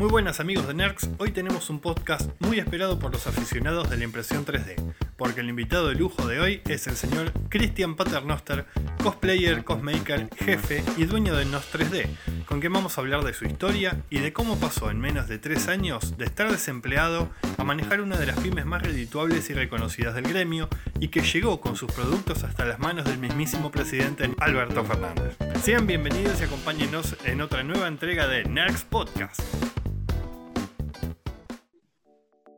[0.00, 3.98] Muy buenas amigos de Nerds, hoy tenemos un podcast muy esperado por los aficionados de
[3.98, 8.64] la impresión 3D, porque el invitado de lujo de hoy es el señor Christian Paternoster,
[9.02, 12.06] cosplayer, cosmaker, jefe y dueño de Nos 3D,
[12.46, 15.38] con quien vamos a hablar de su historia y de cómo pasó en menos de
[15.38, 20.14] 3 años de estar desempleado a manejar una de las pymes más redituables y reconocidas
[20.14, 24.82] del gremio y que llegó con sus productos hasta las manos del mismísimo presidente Alberto
[24.82, 25.36] Fernández.
[25.62, 29.42] Sean bienvenidos y acompáñenos en otra nueva entrega de Nerds Podcast.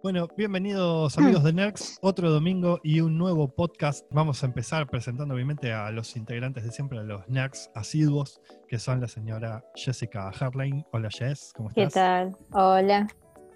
[0.03, 4.05] Bueno, bienvenidos amigos de Nerds, otro domingo y un nuevo podcast.
[4.11, 8.81] Vamos a empezar presentando obviamente a los integrantes de siempre, a los Nerds asiduos, que
[8.81, 10.85] son la señora Jessica Harlane.
[10.91, 11.85] Hola Jess, ¿cómo estás?
[11.85, 12.37] ¿Qué tal?
[12.51, 13.07] Hola.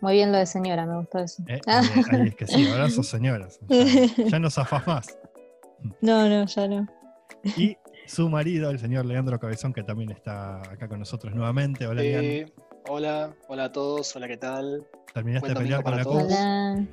[0.00, 1.42] Muy bien lo de señora, me gustó eso.
[1.48, 3.58] Eh, ahí, es que sí, ahora sos señoras.
[3.68, 5.18] Ya, ya no zafás más.
[6.00, 6.86] No, no, ya no.
[7.56, 11.88] Y su marido, el señor Leandro Cabezón, que también está acá con nosotros nuevamente.
[11.88, 12.46] Hola, eh,
[12.88, 14.86] Hola, hola a todos, hola, ¿qué tal?
[15.12, 16.86] ¿Terminaste de pelear con la Hola.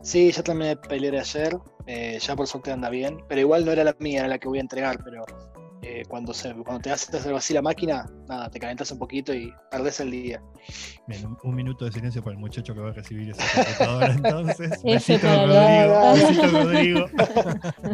[0.00, 3.72] Sí, ya terminé de pelear ayer, eh, ya por suerte anda bien, pero igual no
[3.72, 5.26] era la mía, era la que voy a entregar, pero
[5.82, 9.34] eh, cuando, se, cuando te haces algo así la máquina, nada, te calentas un poquito
[9.34, 10.42] y perdés el día.
[11.06, 14.72] Bien, un, minuto de silencio para el muchacho que va a recibir esa computadora entonces.
[14.84, 17.06] Ese Besito para Rodrigo, besito Rodrigo.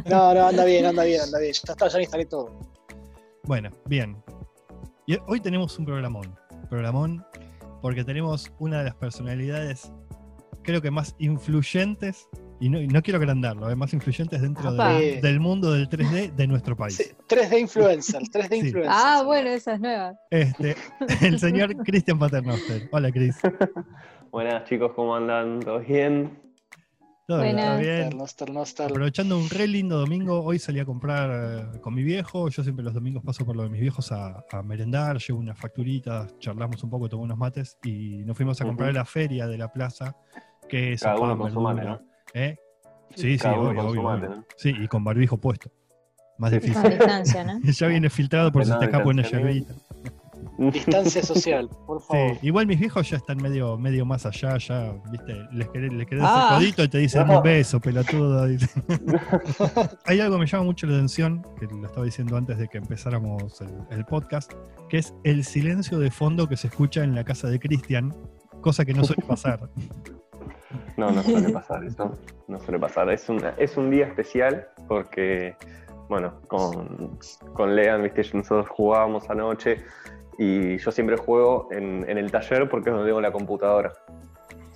[0.08, 2.60] No, no, anda bien, anda bien, anda bien, ya está, ya me instalé todo.
[3.42, 4.22] Bueno, bien.
[5.06, 6.43] Y hoy tenemos un programón.
[6.74, 7.24] Programón
[7.80, 9.92] porque tenemos una de las personalidades,
[10.64, 12.26] creo que más influyentes,
[12.58, 16.34] y no, y no quiero agrandarlo, eh, más influyentes dentro de- del mundo del 3D
[16.34, 16.96] de nuestro país.
[16.96, 18.66] Sí, 3D influencer, 3D Sí.
[18.66, 18.92] influencer.
[18.92, 20.14] Ah, bueno, esa es nueva.
[20.30, 20.74] Este,
[21.22, 22.88] el señor Cristian Paternoster.
[22.90, 23.36] Hola, Cris.
[24.32, 25.60] Buenas chicos, ¿cómo andan?
[25.60, 26.40] ¿Todo bien?
[27.26, 27.80] ¿Todo Buenas.
[27.80, 28.10] bien?
[28.18, 28.86] Noster, Noster.
[28.90, 31.30] Aprovechando un re lindo domingo, hoy salí a comprar
[31.74, 32.50] eh, con mi viejo.
[32.50, 35.58] Yo siempre los domingos paso por lo de mis viejos a, a merendar, llevo unas
[35.58, 39.46] facturitas, charlamos un poco, tomo unos mates y nos fuimos a comprar a la feria
[39.46, 40.14] de la plaza,
[40.68, 42.02] que es Cada uno con su mate, verdura.
[42.34, 42.56] ¿Eh?
[43.14, 44.36] Sí, sí, Cada uno obvio, con su mate, obvio.
[44.36, 44.44] ¿no?
[44.56, 45.70] Sí, y con barbijo puesto.
[46.36, 46.56] Más Sí.
[46.58, 46.82] difícil.
[46.82, 47.60] Con distancia, ¿no?
[47.72, 49.74] ya viene filtrado por si te de escapa una distanciamiento.
[50.72, 52.36] Distancia social, por Sí, favor.
[52.42, 56.24] igual mis viejos ya están medio, medio más allá, ya, viste, les querés, les querés
[56.24, 56.46] Ah.
[56.56, 57.38] hacer codito y te dicen No.
[57.38, 58.46] un beso, pelotudo.
[60.06, 62.78] Hay algo que me llama mucho la atención, que lo estaba diciendo antes de que
[62.78, 64.52] empezáramos el, el podcast,
[64.88, 68.14] que es el silencio de fondo que se escucha en la casa de Cristian,
[68.60, 69.60] cosa que no suele pasar.
[70.96, 72.12] No, no suele pasar eso.
[72.48, 73.08] No suele pasar.
[73.10, 75.56] Es, una, es un día especial porque,
[76.08, 77.16] bueno, con,
[77.52, 79.78] con Lean, viste, nosotros jugábamos anoche
[80.38, 83.92] y yo siempre juego en, en el taller porque es donde tengo la computadora.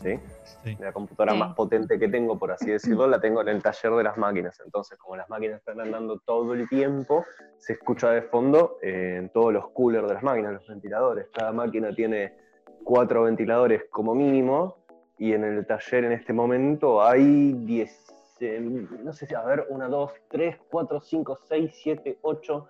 [0.02, 0.19] ¿Sí?
[0.62, 0.76] Sí.
[0.78, 1.38] La computadora Sí.
[1.41, 4.60] más potente que tengo, por así decirlo, la tengo en el taller de las máquinas.
[4.64, 7.24] Entonces, como las máquinas están andando todo el tiempo,
[7.58, 11.26] se escucha de fondo eh, en todos los coolers de las máquinas, los ventiladores.
[11.34, 12.36] Cada máquina tiene
[12.84, 14.76] cuatro ventiladores como mínimo
[15.18, 18.60] y en el taller en este momento hay 10, eh,
[19.02, 22.68] no sé si, a ver, 1, 2, 3, 4, 5, 6, 7, 8,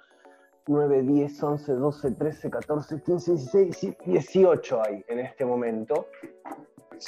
[0.69, 6.06] 9, 10, 11, 12, 13, 14, 15, 16, 18 hay en este momento,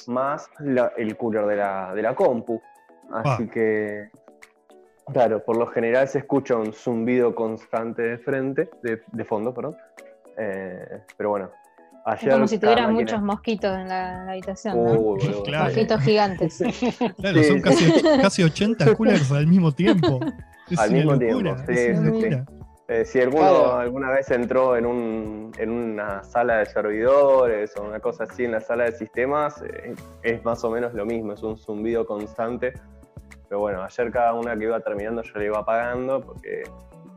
[0.07, 2.61] más la- el cooler de la, de la compu.
[3.13, 3.51] Así Ah.
[3.53, 4.09] que,
[5.13, 9.77] claro, por lo general se escucha un zumbido constante de frente, de, de fondo, perdón.
[10.39, 11.51] Eh, pero bueno,
[12.07, 12.33] Es ayer...
[12.33, 14.93] como si tuvieran máquina- muchos mosquitos en la, la habitación, ¿no?
[14.93, 15.65] Uy, boludo, Claro.
[15.67, 16.59] Mosquitos gigantes.
[17.19, 20.21] Claro, Sí, son casi, casi 80 coolers al mismo tiempo.
[20.71, 21.99] Es Al una mismo locura, tiempo, sí, es
[22.47, 22.60] sí.
[22.93, 23.75] Eh, si alguno Claro.
[23.77, 28.51] alguna vez entró en, un, en una sala de servidores o una cosa así en
[28.51, 32.73] la sala de sistemas, eh, es más o menos lo mismo, es un zumbido constante.
[33.49, 36.65] Pero bueno, ayer cada una que iba terminando yo le iba apagando porque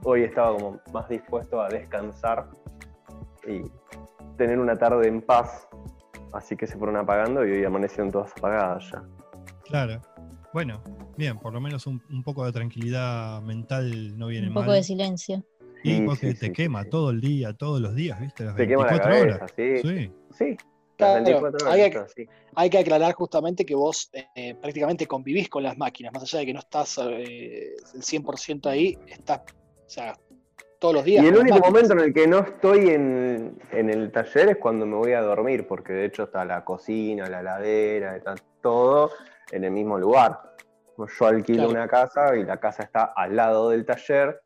[0.04, 2.46] hoy estaba como más dispuesto a descansar
[3.48, 3.64] y
[4.38, 5.68] tener una tarde en paz.
[6.34, 9.04] Así que se fueron apagando y hoy amanecieron todas apagadas ya.
[9.66, 10.02] Claro.
[10.54, 10.84] Bueno,
[11.18, 14.76] bien, por lo menos un, un poco de tranquilidad mental no viene Un poco mal.
[14.76, 15.44] de silencio.
[15.84, 16.90] Y Sí, porque sí, te sí, quema sí.
[16.90, 18.46] todo el día, todos los días, ¿viste?
[18.46, 19.54] Las Te quema la 24 cabeza, horas.
[19.56, 19.78] sí.
[19.82, 20.12] Sí.
[20.38, 20.58] Sí,
[20.96, 22.28] Claro, las 24 hay que-.
[22.56, 26.46] Hay que aclarar justamente que vos eh, prácticamente convivís con las máquinas, más allá de
[26.46, 30.16] que no estás eh, el 100% ahí, estás, o sea,
[30.80, 31.24] todos los días.
[31.24, 31.72] Y el único máquinas.
[31.72, 35.22] momento en el que no estoy en, en el taller es cuando me voy a
[35.22, 39.12] dormir, porque de hecho está la cocina, la heladera, está todo
[39.52, 40.40] en el mismo lugar.
[40.98, 41.72] Yo alquilo Claro.
[41.72, 44.42] una casa y la casa está al lado del taller,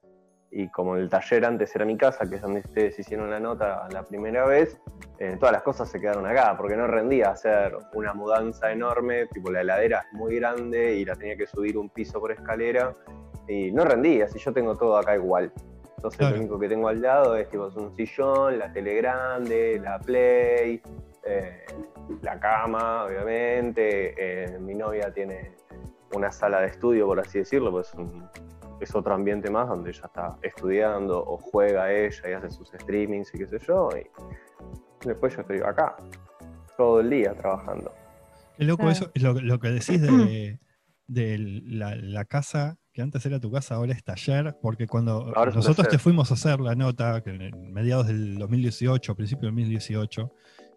[0.51, 3.88] y como el taller antes era mi casa, que es donde ustedes hicieron la nota
[3.91, 4.77] la primera vez,
[5.19, 9.51] eh, todas las cosas se quedaron acá, porque no rendía hacer una mudanza enorme, tipo
[9.51, 12.95] la heladera es muy grande y la tenía que subir un piso por escalera,
[13.47, 15.51] y no rendía, si yo tengo todo acá igual.
[15.95, 16.35] Entonces Claro.
[16.35, 20.81] lo único que tengo al lado es tipo un sillón, la tele grande, la play,
[21.23, 21.65] eh,
[22.21, 24.13] la cama, obviamente.
[24.17, 25.55] eh, mi novia tiene
[26.13, 28.29] una sala de estudio, por así decirlo, pues un-
[28.79, 33.33] es otro ambiente más donde ella está estudiando o juega ella y hace sus streamings
[33.33, 33.89] y qué sé yo.
[33.95, 35.95] Y después yo estoy acá,
[36.77, 37.91] todo el día trabajando.
[38.57, 38.91] Qué loco Claro.
[38.91, 40.59] eso, lo, lo que decís de,
[41.07, 45.51] de la, la casa, que antes era tu casa, ahora es taller, porque cuando Ahora
[45.51, 50.31] nosotros te fuimos a hacer la nota, que en mediados del 2018, principio del 2018,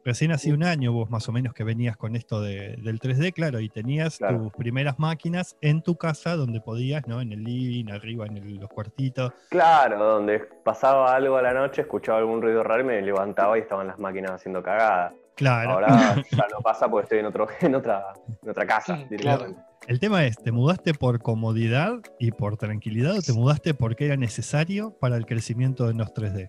[0.05, 3.33] recién hacía un año vos más o menos que venías con esto de- del 3D,
[3.33, 4.39] claro, y tenías Claro.
[4.39, 7.21] tus primeras máquinas en tu casa donde podías, ¿no?
[7.21, 9.33] En el living, arriba en el- los cuartitos.
[9.51, 13.63] Claro, donde pasaba algo a la noche, escuchaba algún ruido raro y me levantaba y
[13.63, 15.13] estaban las máquinas haciendo cagada.
[15.37, 15.71] Claro.
[15.71, 18.13] Ahora ya no pasa porque estoy en, otro, en, otra,
[18.43, 19.61] en otra casa directamente.
[19.87, 24.17] El tema es, ¿te mudaste por comodidad y por tranquilidad o te mudaste porque era
[24.17, 26.47] necesario para el crecimiento de los 3D?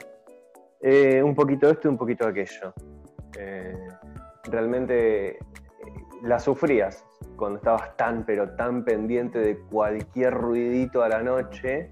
[0.81, 2.74] Eh, un poquito esto y un poquito aquello.
[3.38, 3.88] Eh,
[4.44, 5.39] realmente eh,
[6.24, 7.06] la sufrías
[7.36, 11.92] cuando estabas tan, pero tan pendiente de cualquier ruidito a la noche.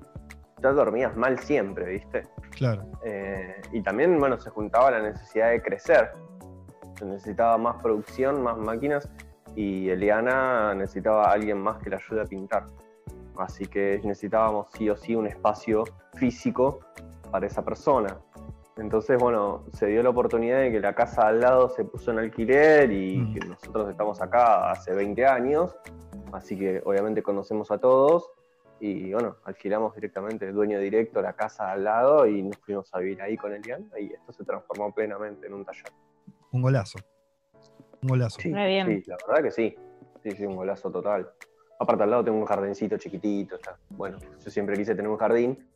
[0.62, 2.24] Ya dormías mal siempre, ¿viste?
[2.52, 2.84] Claro.
[3.04, 6.12] Eh, y también, bueno, se juntaba la necesidad de crecer.
[6.98, 9.10] Se necesitaba más producción, más máquinas,
[9.56, 12.66] y Eliana necesitaba a alguien más que la ayude a pintar.
[13.38, 16.80] Así que necesitábamos sí o sí un espacio físico
[17.32, 18.18] para esa persona.
[18.80, 22.20] Entonces, bueno, se dio la oportunidad de que la casa al lado se puso en
[22.20, 23.34] alquiler y Mm.
[23.34, 25.76] que nosotros estamos acá hace 20 años,
[26.32, 28.32] así que obviamente conocemos a todos
[28.80, 33.00] y bueno, alquilamos directamente el dueño directo la casa al lado y nos fuimos a
[33.00, 35.84] vivir ahí con Eliana y esto se transformó plenamente en un taller.
[36.52, 37.00] Un golazo.
[38.02, 38.40] Un golazo.
[38.40, 38.88] Sí, Muy bien.
[38.88, 39.76] sí, la verdad que sí.
[40.24, 41.30] Sí, sí, un golazo total.
[41.80, 43.56] Aparte al lado tengo un jardincito chiquitito.
[43.56, 43.78] Está.
[43.90, 45.68] Bueno, yo siempre quise tener un jardín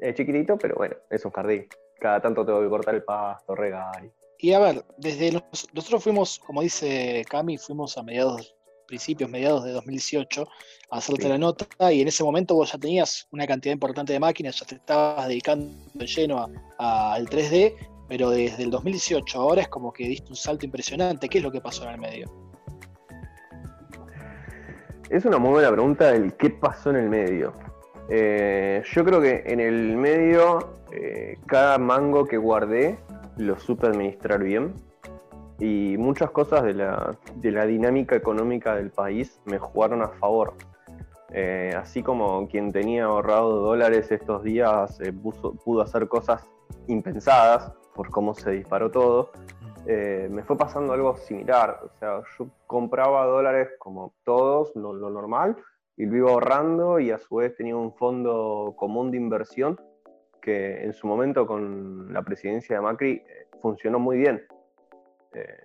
[0.00, 1.66] eh, chiquitito, pero bueno, es un jardín.
[2.02, 4.02] Cada tanto tengo que cortar el pasto, regar.
[4.38, 8.56] Y a ver, desde los- nosotros fuimos, como dice Cami, fuimos a mediados,
[8.88, 10.48] principios, mediados de 2018
[10.90, 11.28] a hacerte Sí.
[11.28, 14.66] la nota y en ese momento vos ya tenías una cantidad importante de máquinas, ya
[14.66, 17.76] te estabas dedicando de lleno a- a- al 3D,
[18.08, 21.28] pero desde el 2018 ahora es como que diste un salto impresionante.
[21.28, 22.26] ¿Qué es lo que pasó en el medio?
[25.08, 27.52] Es una muy buena pregunta el qué pasó en el medio.
[28.08, 32.98] Eh, yo creo que en el medio, eh, cada mango que guardé
[33.36, 34.74] lo supe administrar bien.
[35.58, 40.54] Y muchas cosas de la, de la dinámica económica del país me jugaron a favor.
[41.30, 44.98] Eh, así como quien tenía ahorrado dólares estos días
[45.64, 46.46] pudo hacer cosas
[46.88, 49.30] impensadas por cómo se disparó todo,
[49.86, 51.80] me fue pasando algo similar.
[51.84, 55.56] O sea, yo compraba dólares como todos, lo normal,
[55.96, 59.80] y lo iba ahorrando y a su vez tenía un fondo común de inversión
[60.40, 64.44] que en su momento con la presidencia de Macri eh, funcionó muy bien.
[65.34, 65.56] Eh,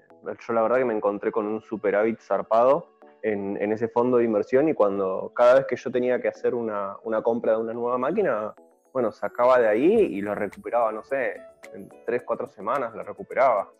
[0.45, 4.25] yo la verdad que me encontré con un superávit zarpado en, en ese fondo de
[4.25, 7.73] inversión y cuando cada vez que yo tenía que hacer una, una compra de una
[7.73, 8.53] nueva máquina,
[8.93, 11.41] bueno, sacaba de ahí y lo recuperaba, no sé,
[11.73, 13.71] en 3, 4 semanas lo recuperaba.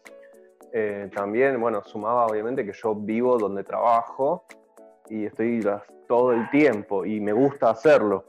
[0.73, 4.45] Eh, también, bueno, sumaba obviamente que yo vivo donde trabajo
[5.09, 8.23] y estoy las- todo el tiempo y me gusta hacerlo.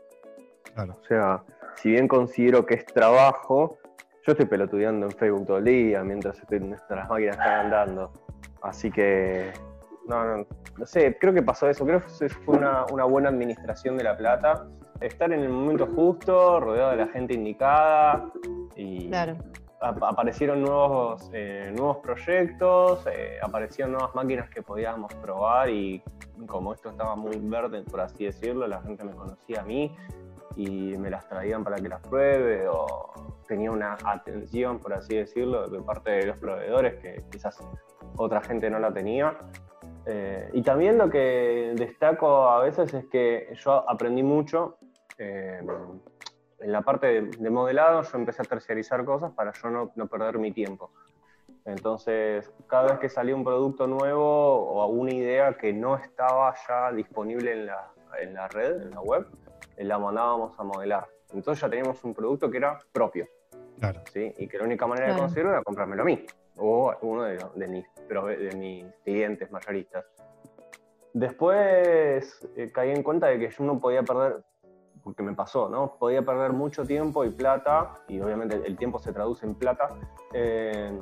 [0.75, 0.97] Claro.
[1.01, 1.43] O sea,
[1.77, 3.79] si bien considero que es trabajo,
[4.27, 8.13] yo estoy pelotudeando en Facebook todo el día mientras, estoy- mientras las máquinas están andando.
[8.63, 9.53] Así que,
[10.09, 11.85] no, no, no sé, creo que pasó eso.
[11.87, 14.67] Creo que fue una, una buena administración de la plata.
[15.01, 18.29] Estar en el momento justo, rodeado de la gente indicada
[18.75, 19.37] y Claro.
[19.81, 26.03] Ap- aparecieron nuevos, eh, nuevos proyectos, eh, aparecieron nuevas máquinas que podíamos probar y
[26.47, 29.95] como esto estaba muy verde, por así decirlo, la gente me conocía a mí
[30.57, 33.13] y me las traían para que las pruebe o
[33.47, 37.59] tenía una atención, por así decirlo, de parte de los proveedores que quizás
[38.17, 39.37] otra gente no la tenía.
[40.07, 44.79] Eh, y también lo que destaco a veces es que yo aprendí mucho
[45.19, 45.61] eh,
[46.61, 50.07] en la parte de, de modelado, yo empecé a terciarizar cosas para yo no, no
[50.07, 50.91] perder mi tiempo.
[51.65, 56.93] Entonces, cada vez que salía un producto nuevo o una idea que no estaba ya
[56.93, 59.27] disponible en la, en la red, en la web,
[59.77, 61.07] la mandábamos a modelar.
[61.33, 63.27] Entonces ya teníamos un producto que era propio,
[63.79, 64.01] Claro.
[64.13, 64.33] ¿sí?
[64.39, 65.23] Y que la única manera de Claro.
[65.25, 66.25] conseguirlo era comprármelo a mí
[66.57, 70.05] o a uno de, de mis, de mis clientes mayoristas.
[71.13, 74.43] Después eh, caí en cuenta de que yo no podía perder,
[75.09, 75.95] porque me pasó, ¿no?
[75.99, 79.89] Podía perder mucho tiempo y plata, y obviamente el tiempo se traduce en plata,
[80.35, 81.01] eh,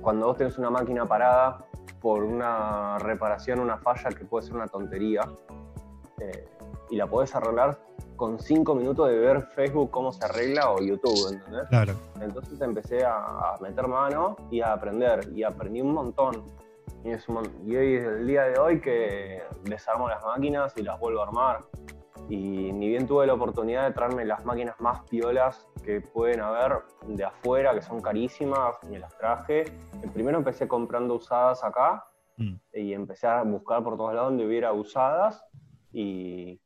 [0.00, 1.64] cuando vos tenés una máquina parada
[2.00, 5.20] por una reparación, una falla que puede ser una tontería,
[6.18, 6.48] eh,
[6.90, 7.78] y la podés arreglar
[8.16, 11.68] con cinco minutos de ver Facebook cómo se arregla o YouTube, ¿entendés?
[11.68, 11.92] Claro.
[12.20, 16.44] Entonces empecé a, meter mano y a aprender, y aprendí un montón.
[17.04, 20.76] Y, es un mon- y hoy es el día de hoy que desarmo las máquinas
[20.76, 21.64] y las vuelvo a armar.
[22.30, 26.78] Y ni bien tuve la oportunidad de traerme las máquinas más piolas que pueden haber
[27.08, 29.64] de afuera, que son carísimas, me las traje.
[30.14, 32.04] Primero empecé comprando usadas acá
[32.36, 32.54] Mm.
[32.72, 35.44] y empecé a buscar por todos lados donde hubiera usadas
[35.92, 36.58] y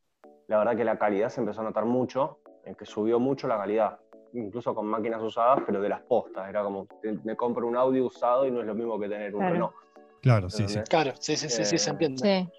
[0.47, 3.57] la verdad que la calidad se empezó a notar mucho, en que subió mucho la
[3.57, 3.99] calidad,
[4.35, 6.87] incluso con máquinas usadas, pero de las postas, era como,
[7.25, 9.55] me compro un audio usado y no es lo mismo que tener un Claro.
[9.55, 9.73] reloj.
[10.21, 10.81] Claro, sí, sí.
[10.89, 12.23] Claro, sí, sí, sí, sí, se Eh, entiende.
[12.23, 12.51] Sí.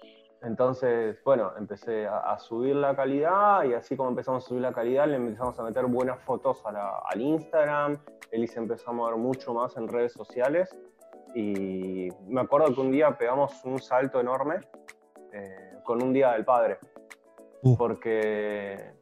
[0.46, 4.72] Entonces, bueno, empecé a, a subir la calidad y así como empezamos a subir la
[4.72, 7.96] calidad, le empezamos a meter buenas fotos a la- al Instagram,
[8.30, 10.70] Eli se empezó a mover mucho más en redes sociales
[11.34, 14.60] y me acuerdo que un día pegamos un salto enorme
[15.32, 16.78] eh, con un Día del Padre,
[17.62, 17.76] Uh.
[17.76, 18.92] porque eh,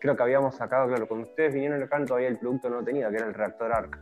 [0.00, 3.08] creo que habíamos sacado, claro, cuando ustedes vinieron acá todavía el producto no lo tenía,
[3.10, 3.98] que era el reactor ARC.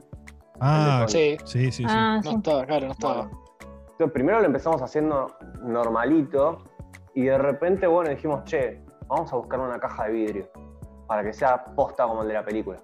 [0.60, 1.84] Ah, Sí, sí, sí, sí.
[1.86, 2.36] Ah, no sí.
[2.36, 3.14] estaba, claro, no estaba.
[3.24, 3.44] Bueno,
[3.90, 6.58] entonces, primero lo empezamos haciendo normalito
[7.16, 10.48] y de repente, bueno, dijimos, che, vamos a buscar una caja de vidrio
[11.08, 12.78] para que sea posta como el de la película.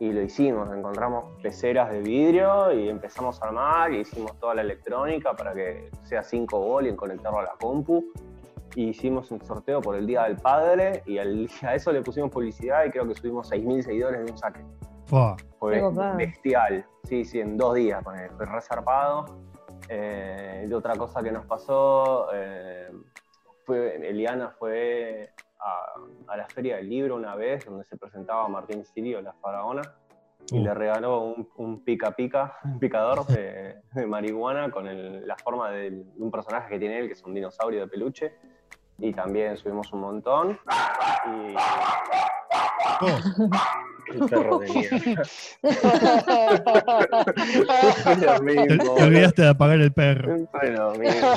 [0.00, 4.62] Y lo hicimos, encontramos peceras de vidrio y empezamos a armar y hicimos toda la
[4.62, 8.04] electrónica para que sea 5 volt y en conectarlo a la compu.
[8.74, 12.30] Y hicimos un sorteo por el Día del Padre y al- a eso le pusimos
[12.30, 14.60] publicidad y creo que subimos 6.000 seguidores de un saque.
[15.06, 15.36] Fua.
[15.58, 15.80] Fue
[16.16, 16.84] bestial.
[17.04, 19.24] Sí, sí, en dos días, ponele, fue resarpado.
[19.88, 22.90] Eh, y otra cosa que nos pasó, eh,
[23.68, 25.92] fue, Eliana fue a,
[26.32, 29.82] a la Feria del Libro una vez, donde se presentaba Martín Sirio, la faraona,
[30.50, 30.64] y Uh.
[30.64, 35.70] le regaló un, un pica pica, un picador de, de marihuana con el- la forma
[35.70, 38.32] de un personaje que tiene él, que es un dinosaurio de peluche.
[38.98, 40.58] Y también subimos un montón.
[41.26, 41.54] Y
[43.00, 43.18] Oh,
[44.14, 45.22] el perro de mierda.
[48.96, 50.36] Te, olvidaste de apagar el perro.
[50.52, 51.32] Bueno, mira.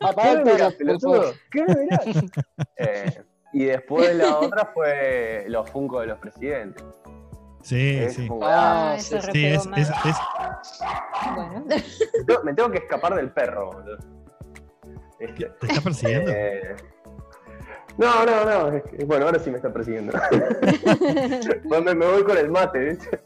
[0.00, 1.32] Apagá el ¿Qué me perro, pelotudo?
[1.50, 2.06] ¿Qué me mirás?
[2.76, 6.84] Eh, y después la otra fue los Funko de los presidentes.
[7.62, 8.26] Sí, Es sí.
[8.28, 9.46] como- Ah, Ah, sí, eso sí.
[9.46, 10.16] Es, es, es-
[11.34, 11.64] Bueno.
[12.28, 13.98] No, me tengo que escapar del perro, boludo.
[15.18, 16.30] Este, ¿Te está persiguiendo?
[16.30, 16.76] eh,
[17.98, 18.76] no, no, no.
[18.76, 20.12] es que- bueno, ahora sí me está persiguiendo.
[21.64, 23.20] Me, me voy con el mate, ¿viste?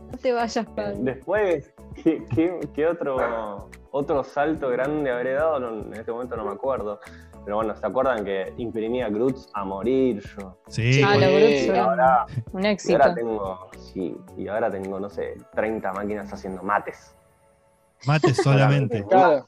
[0.00, 0.96] No te vayas, Pablo.
[1.00, 5.58] Después, ¿qué, qué- qué otro, otro salto grande habré dado?
[5.60, 7.00] No, en este momento no me acuerdo.
[7.44, 10.58] Pero bueno, ¿se acuerdan que imprimía Groots a morir yo?
[10.68, 12.92] Sí, Ah, Eh, Y eran ahora, un y éxito.
[13.02, 17.14] ahora tengo, sí, y ahora tengo, no sé, 30 máquinas haciendo mates.
[18.06, 19.04] mate solamente.
[19.08, 19.46] Claro.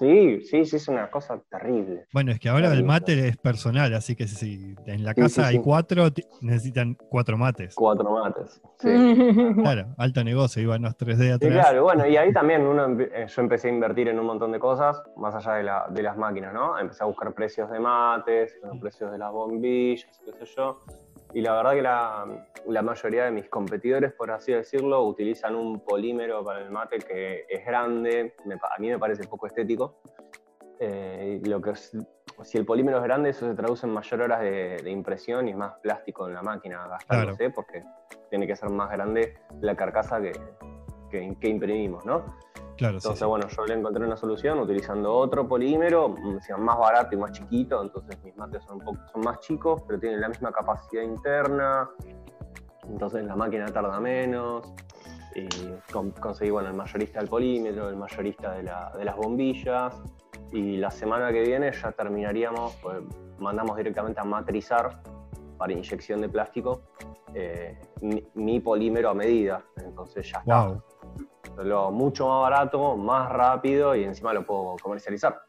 [0.00, 2.06] Sí, sí, sí, es una cosa terrible.
[2.10, 5.42] Bueno, es que ahora el mate es personal, así que si en la Sí, casa
[5.42, 5.60] sí, hay sí.
[5.62, 6.08] cuatro,
[6.40, 7.74] necesitan cuatro mates.
[7.74, 8.62] Cuatro mates.
[8.78, 8.88] Sí.
[9.62, 11.52] Claro, alto negocio, iban los 3D Sí, atrás.
[11.52, 14.58] claro, bueno, y ahí también uno, eh, yo empecé a invertir en un montón de
[14.58, 16.78] cosas, más allá de, la- de las máquinas, ¿no?
[16.78, 20.82] Empecé a buscar precios de mates, los precios de las bombillas, qué sé yo.
[21.32, 22.26] Y la verdad que la,
[22.66, 27.44] la mayoría de mis competidores, por así decirlo, utilizan un polímero para el mate que
[27.48, 30.00] es grande, me a mí me parece poco estético.
[30.80, 31.96] Eh, lo que es-
[32.42, 35.54] si el polímero es grande, eso se traduce en mayor horas de, de impresión y
[35.54, 37.84] más plástico en la máquina gastándose, porque
[38.30, 40.32] tiene que ser más grande la carcasa que,
[41.10, 42.24] que, que imprimimos, ¿no?
[42.80, 43.24] Claro, Entonces, sí.
[43.26, 47.82] bueno, yo le encontré una solución utilizando otro polímero, mm, más barato y más chiquito,
[47.82, 51.90] entonces mis mates son, un poco, son más chicos, pero tienen la misma capacidad interna,
[52.88, 54.72] entonces la máquina tarda menos,
[55.34, 55.46] y
[55.92, 59.94] con- conseguí, bueno, el mayorista del polímero, el mayorista de, la- de las bombillas,
[60.50, 62.96] y la semana que viene ya terminaríamos, pues,
[63.38, 65.02] mandamos directamente a matrizar
[65.58, 66.80] para inyección de plástico
[67.34, 70.82] eh, mi, mi polímero a medida, entonces ya está
[71.64, 75.40] Lo mucho más barato, más rápido y encima lo puedo comercializar.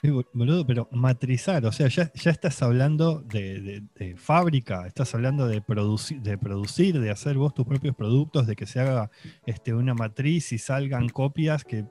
[0.00, 4.86] Sí, bol- boludo, pero matrizar, o sea, ya, ya estás hablando de, de- de fábrica,
[4.86, 8.78] estás hablando de, producir, de producir, de hacer vos tus propios productos, de que se
[8.78, 9.10] haga
[9.44, 11.84] este, una matriz y salgan copias que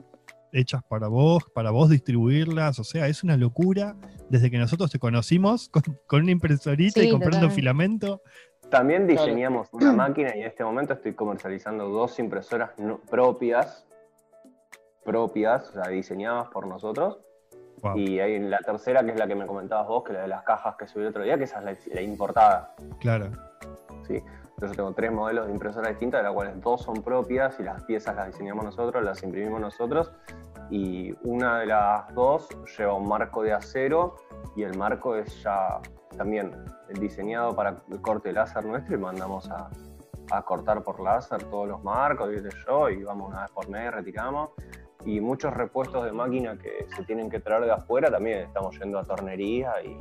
[0.54, 3.98] hechas para vos, para vos distribuirlas, o sea, es una locura
[4.30, 7.56] desde que nosotros te conocimos con, con una impresorita y comprando totalmente.
[7.56, 8.22] filamento.
[8.70, 9.26] También Claro.
[9.26, 13.86] diseñamos una máquina y en este momento estoy comercializando dos impresoras no- propias,
[15.06, 17.20] propias, o sea, diseñadas por nosotros.
[17.82, 17.96] Wow.
[17.98, 20.28] Y hay la tercera, que es la que me comentabas vos, que es la de
[20.28, 22.74] las cajas que subí el otro día, que esa es la, la importada.
[23.00, 23.28] Claro.
[24.08, 24.22] ¿sí?
[24.56, 27.84] Entonces tengo tres modelos de impresoras distintas, de las cuales dos son propias y las
[27.84, 30.12] piezas las diseñamos nosotros, las imprimimos nosotros.
[30.72, 34.16] Y una de las dos lleva un marco de acero
[34.56, 35.80] y el marco es ya
[36.18, 36.52] también
[37.00, 39.70] diseñado para el corte láser nuestro y mandamos a,
[40.32, 43.92] a cortar por láser todos los marcos, dice yo, y vamos una vez por mes,
[43.94, 44.50] retiramos.
[45.06, 49.00] Y muchos repuestos de máquina que se tienen que traer de afuera, también estamos yendo
[49.00, 49.98] a tornería y,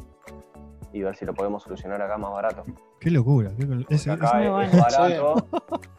[0.92, 2.64] y ver si lo podemos solucionar acá más barato.
[2.98, 3.50] Qué locura.
[3.56, 5.34] qué es- Acá es- barato,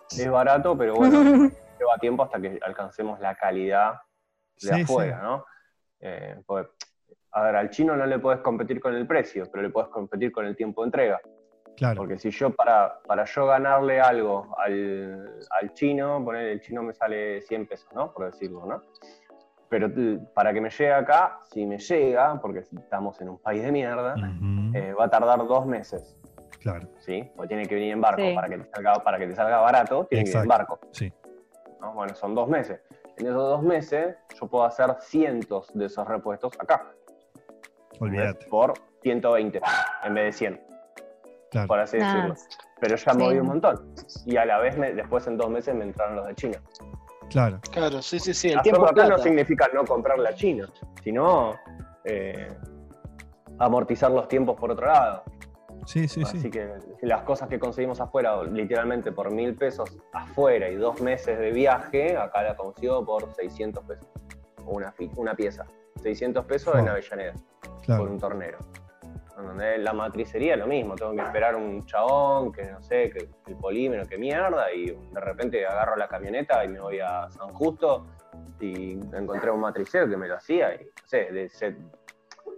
[0.09, 1.21] es barato, pero bueno,
[1.79, 3.93] lleva tiempo hasta que alcancemos la calidad
[4.61, 5.45] de Sí, afuera, ¿no?
[5.99, 6.71] Eh, porque,
[7.37, 10.31] a ver, al chino no le puedes competir con el precio, pero le puedes competir
[10.31, 11.21] con el tiempo de entrega.
[11.75, 11.97] claro.
[11.97, 16.93] Porque si yo, para, para yo ganarle algo al, al chino, poner el chino me
[16.93, 18.11] sale 100 pesos, ¿no?
[18.11, 18.81] Por decirlo, ¿no?
[19.69, 19.89] Pero
[20.33, 24.15] para que me llegue acá, si me llega, porque estamos en un país de mierda,
[24.15, 26.15] Ujú, eh, va a tardar dos meses,
[26.61, 27.29] Claro, ¿sí?
[27.35, 28.21] Porque tiene que venir en barco.
[28.21, 28.33] Sí.
[28.33, 30.49] Para, que te salga, para que te salga barato, tiene que ir en Exacto.
[30.75, 30.79] barco.
[30.91, 31.13] sí.
[31.81, 31.93] ¿no?
[31.93, 32.81] Bueno, son dos meses.
[33.17, 36.87] En esos dos meses yo puedo hacer cientos de esos repuestos acá.
[37.99, 38.45] Olvídate.
[38.47, 38.73] Por
[39.03, 39.61] 120
[40.03, 40.61] en vez de 100,
[41.51, 41.67] Claro.
[41.67, 42.35] por así Ah, decirlo.
[42.79, 43.17] Pero ya sí.
[43.17, 43.93] moví un montón.
[44.25, 46.61] Y a la vez, me- después en dos meses me entraron los de China.
[47.29, 47.59] Claro.
[47.71, 48.49] Claro, sí, sí, sí.
[48.51, 50.69] El tiempo acá no significa no comprar la China,
[51.03, 51.55] sino
[52.05, 52.49] eh,
[53.59, 55.23] amortizar los tiempos por otro lado.
[55.85, 56.49] Sí, sí, Así sí.
[56.49, 56.69] que
[57.01, 62.17] las cosas que conseguimos afuera, literalmente por mil pesos afuera y dos meses de viaje,
[62.17, 64.07] acá la consigo por 600 pesos.
[64.65, 65.65] Una, una pieza.
[66.01, 66.93] 600 pesos en Oh.
[67.87, 68.57] Por un tornero.
[69.77, 74.03] La matricería lo mismo, tengo que esperar un chabón que no sé, que el polímero,
[74.05, 78.07] que mierda, y de repente agarro la camioneta y me voy a San Justo
[78.59, 81.49] y encontré un matricero que me lo hacía y no sé, de,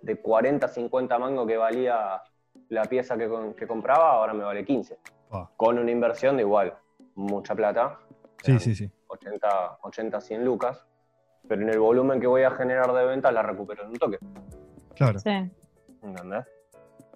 [0.02, 2.22] de 40, 50 mangos que valía
[2.70, 4.98] la pieza que, compraba, ahora me vale 15.
[5.32, 6.76] Ah, Con una inversión de igual,
[7.16, 8.00] mucha plata.
[8.44, 8.90] Sí, sí, sí.
[9.08, 10.86] 80, 80, 100 lucas.
[11.48, 14.20] Pero en el volumen que voy a generar de ventas la recupero en un toque.
[15.00, 15.18] Claro.
[15.20, 15.30] Sí.
[16.04, 16.46] ¿Entendés?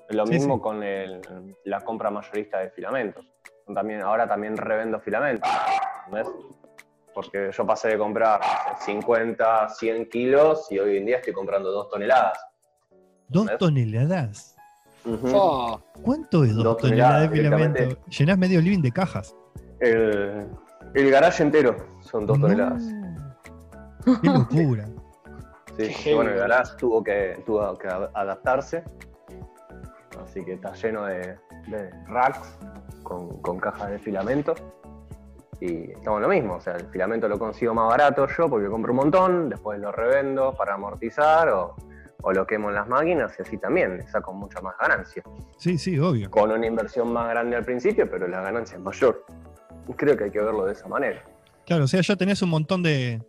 [0.09, 0.61] Lo Sí, mismo sí.
[0.61, 1.21] con el-
[1.65, 3.25] la compra mayorista de filamentos.
[3.73, 5.49] También, ahora también revendo filamentos.
[6.07, 6.33] ¿entendés?
[7.13, 11.33] Porque yo pasé de comprar no sé, 50, 100 kilos y hoy en día estoy
[11.33, 12.39] comprando 2 toneladas.
[13.27, 13.57] Dos ¿Ves?
[13.57, 14.55] toneladas.
[15.05, 15.27] Ujú.
[15.35, 17.97] Oh, ¿Cuánto es dos, Dos toneladas de filamento?
[18.07, 19.35] Llenás medio living de cajas.
[19.79, 20.47] El,
[20.93, 22.47] el garage entero son 2 No.
[22.47, 22.83] toneladas.
[24.21, 24.87] Qué locura.
[25.77, 28.83] Sí, y bueno, el garage tuvo que, tuvo que ad- adaptarse.
[30.23, 32.57] Así que está lleno de, de racks
[33.03, 34.53] con, con cajas de filamento.
[35.59, 38.67] Y estamos en lo mismo, o sea, el filamento lo consigo más barato yo porque
[38.67, 41.75] compro un montón, después lo revendo para amortizar o,
[42.21, 45.23] o lo quemo en las máquinas y así también le saco mucha más ganancia.
[45.57, 46.29] Sí, sí, obvio.
[46.29, 49.23] Con una inversión más grande al principio, pero la ganancia es mayor.
[49.95, 51.23] Creo que hay que verlo de esa manera.
[51.65, 53.21] Claro, o sea, ya tenés un montón de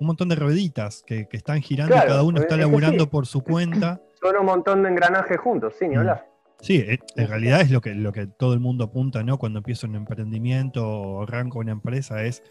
[0.00, 3.10] un montón de rueditas que, que están girando y cada uno está laburando sí.
[3.10, 4.00] por su cuenta.
[4.20, 5.98] Son un montón de engranajes juntos, sí, ni Mm.
[5.98, 6.26] hablar.
[6.60, 9.36] Sí, eh, en realidad es lo que, lo que todo el mundo apunta, ¿no?
[9.36, 12.42] Cuando empieza un emprendimiento o arranca una empresa, es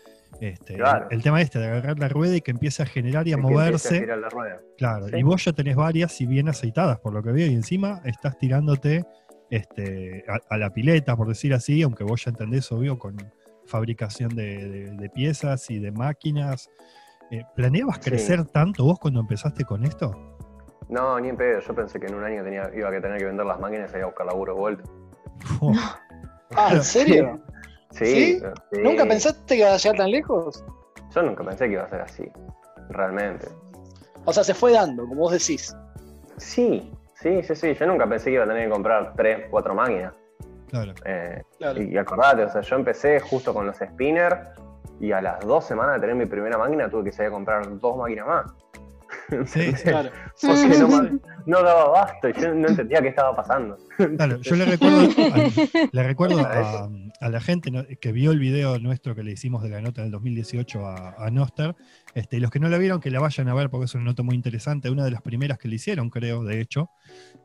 [0.42, 1.08] este, Claro.
[1.10, 3.38] el, el tema este de agarrar la rueda y que empiece a generar y a
[3.38, 4.00] que moverse.
[4.02, 4.60] girar la rueda.
[4.78, 5.16] Claro, Sí.
[5.18, 8.38] y vos ya tenés varias y bien aceitadas, por lo que veo, y encima estás
[8.38, 9.04] tirándote
[9.50, 13.16] este, a, a la pileta, por decir así, aunque vos ya entendés, obvio, con
[13.66, 16.70] fabricación de, de- de piezas y de máquinas.
[17.32, 18.10] Eh, ¿Planeabas Sí.
[18.10, 20.12] crecer tanto vos cuando empezaste con esto?
[20.90, 21.60] No, ni en pedo.
[21.60, 23.98] Yo pensé que en un año tenía, iba a tener que vender las máquinas y
[23.98, 24.84] ir a buscar laburo de vuelta.
[25.60, 25.74] Oh,
[26.56, 27.40] Ah, ¿en serio?
[27.92, 28.40] Sí, ¿Sí?
[28.74, 28.82] sí.
[28.84, 30.66] ¿Nunca pensaste que iba a llegar tan lejos?
[31.14, 32.30] Yo nunca pensé que iba a ser así.
[32.90, 33.48] Realmente.
[34.26, 35.74] O sea, se fue dando, como vos decís.
[36.36, 37.74] Sí, sí, sí, sí.
[37.74, 40.14] Yo nunca pensé que iba a tener que comprar tres, cuatro máquinas.
[40.70, 40.94] claro.
[41.06, 41.82] Eh, Claro.
[41.82, 44.36] y, y acordate, o sea, yo empecé justo con los spinners
[45.00, 47.80] y a las dos semanas de tener mi primera máquina tuve que salir a comprar
[47.80, 48.54] dos máquinas más.
[49.46, 49.74] Sí.
[49.84, 50.10] Claro.
[50.42, 53.78] Porque no, no daba abasto y yo no entendía qué estaba pasando.
[54.18, 55.08] Claro, yo le recuerdo,
[55.92, 56.90] le recuerdo a,
[57.22, 60.12] a la gente que vio el video nuestro que le hicimos de la nota del
[60.12, 61.76] 2018 a, a Noster,
[62.14, 64.04] este, y los que no la vieron, que la vayan a ver porque es una
[64.06, 66.90] nota muy interesante, una de las primeras que le hicieron, creo, de hecho.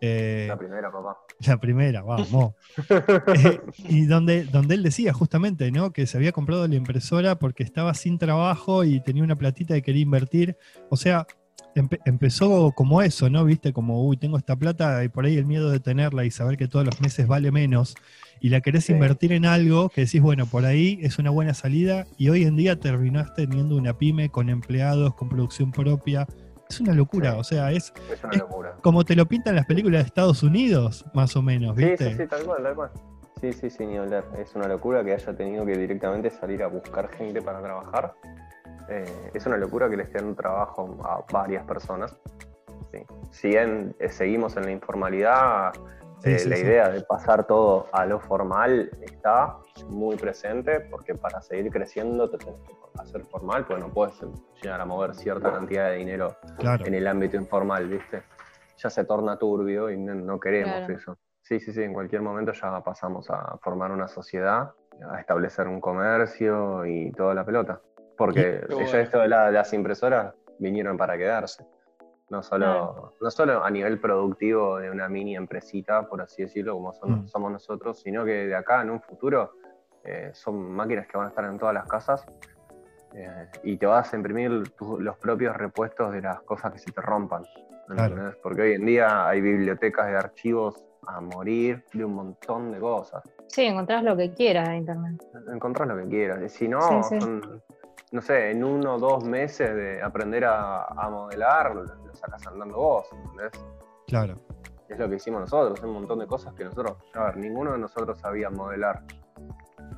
[0.01, 1.17] Eh, La primera, papá.
[1.47, 2.55] la primera, vamos.
[3.37, 5.93] Eh, y donde, donde él decía justamente, ¿no?
[5.93, 9.83] Que se había comprado la impresora porque estaba sin trabajo y tenía una platita y
[9.83, 10.57] quería invertir.
[10.89, 11.27] O sea,
[11.75, 13.45] empe- empezó como eso, ¿no?
[13.45, 16.57] Viste, como, uy, tengo esta plata y por ahí el miedo de tenerla y saber
[16.57, 17.95] que todos los meses vale menos.
[18.41, 18.93] Y la querés Sí.
[18.93, 22.07] invertir en algo que decís, bueno, por ahí es una buena salida.
[22.17, 26.27] Y hoy en día terminás teniendo una pyme con empleados, con producción propia.
[26.69, 27.37] Es una locura, Sí.
[27.39, 28.77] o sea, es Es una Es- locura.
[28.83, 32.11] como te lo pintan las películas de Estados Unidos, más o menos, Sí, ¿viste?
[32.13, 32.91] sí, sí, tal cual, tal cual.
[33.41, 34.25] Sí, sí, sí, ni hablar.
[34.39, 38.15] Es una locura que haya tenido que directamente salir a buscar gente para trabajar.
[38.89, 42.17] Eh, es una locura que le estén dando trabajo a varias personas.
[42.93, 42.99] Sí.
[43.31, 45.73] Si bien eh, seguimos en la informalidad,
[46.25, 46.63] Eh, sí, la sí.
[46.63, 49.57] idea de pasar todo a lo formal está
[49.89, 54.21] muy presente porque para seguir creciendo te tenés que hacer formal, porque no puedes
[54.63, 56.85] llegar a mover cierta cantidad de dinero Claro.
[56.87, 58.23] en el ámbito informal, ¿viste?
[58.77, 60.95] Ya se torna turbio y no, no queremos Claro.
[60.95, 61.19] eso.
[61.43, 64.73] Sí, sí, sí, en cualquier momento ya pasamos a formar una sociedad,
[65.11, 67.81] a establecer un comercio y toda la pelota.
[68.17, 68.99] Porque ya bueno.
[68.99, 71.65] esto de la- las impresoras vinieron para quedarse.
[72.31, 73.13] No solo, Claro.
[73.21, 77.29] no solo a nivel productivo de una mini empresita, por así decirlo, como son- Mm.
[77.29, 79.53] somos nosotros, sino que de acá en un futuro
[80.03, 82.25] eh, son máquinas que van a estar en todas las casas
[83.15, 86.91] eh, y te vas a imprimir tu- los propios repuestos de las cosas que se
[86.93, 87.43] te rompan.
[88.43, 93.23] Porque hoy en día hay bibliotecas de archivos a morir de un montón de cosas.
[93.49, 95.21] Sí, encontrás lo que quieras en internet.
[95.53, 96.41] Encontrás lo que quieras.
[96.45, 97.21] Y si no, Sí, sí.
[97.21, 97.63] son,
[98.13, 102.47] no sé, en uno o dos meses de aprender a, a modelar, lo, lo sacas
[102.47, 103.07] andando vos.
[103.13, 103.53] ¿entendés?
[104.07, 104.37] Claro.
[104.89, 107.79] Es lo que hicimos nosotros, un montón de cosas que nosotros, a ver, ninguno de
[107.79, 109.03] nosotros sabía modelar.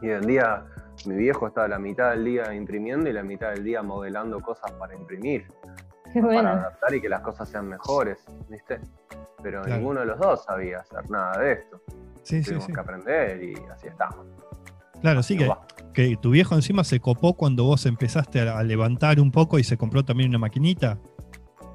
[0.02, 0.64] Y hoy en día
[1.06, 4.70] mi viejo está la mitad del día imprimiendo y la mitad del día modelando cosas
[4.72, 5.46] para imprimir,
[6.12, 6.48] Qué para bueno.
[6.50, 8.80] adaptar y que las cosas sean mejores, ¿viste?
[9.42, 9.78] Pero Claro.
[9.78, 11.80] ninguno de los dos sabía hacer nada de esto.
[12.22, 12.72] Sí, Tuvimos sí.
[12.74, 14.26] que aprender y así estamos.
[15.00, 15.50] Claro, sí que.
[15.92, 19.76] Que tu viejo encima se copó cuando vos empezaste a, levantar un poco y se
[19.76, 20.98] compró también una maquinita.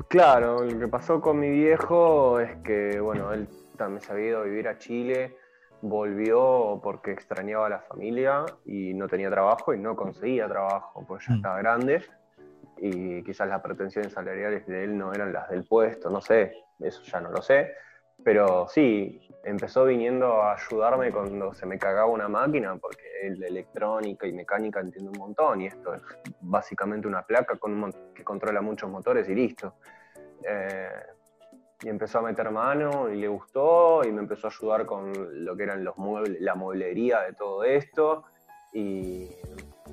[0.09, 4.39] Claro, lo que pasó con mi viejo es que, bueno, él también se había ido
[4.41, 5.35] a vivir a Chile,
[5.81, 11.25] volvió porque extrañaba a la familia y no tenía trabajo y no conseguía trabajo, pues
[11.27, 11.37] ya Mm.
[11.37, 12.03] estaba grande
[12.79, 17.01] y quizás las pretensiones salariales de él no eran las del puesto, no sé, eso
[17.03, 17.71] ya no lo sé,
[18.23, 23.47] pero sí, empezó viniendo a ayudarme cuando se me cagaba una máquina, porque él de
[23.47, 26.01] electrónica y mecánica entiende un montón, y esto es
[26.41, 27.57] básicamente una placa
[28.13, 29.75] que controla muchos motores y listo.
[30.43, 30.89] Eh,
[31.83, 35.55] y empezó a meter mano y le gustó, y me empezó a ayudar con lo
[35.55, 38.25] que eran los muebles, la mueblería de todo esto,
[38.73, 39.29] y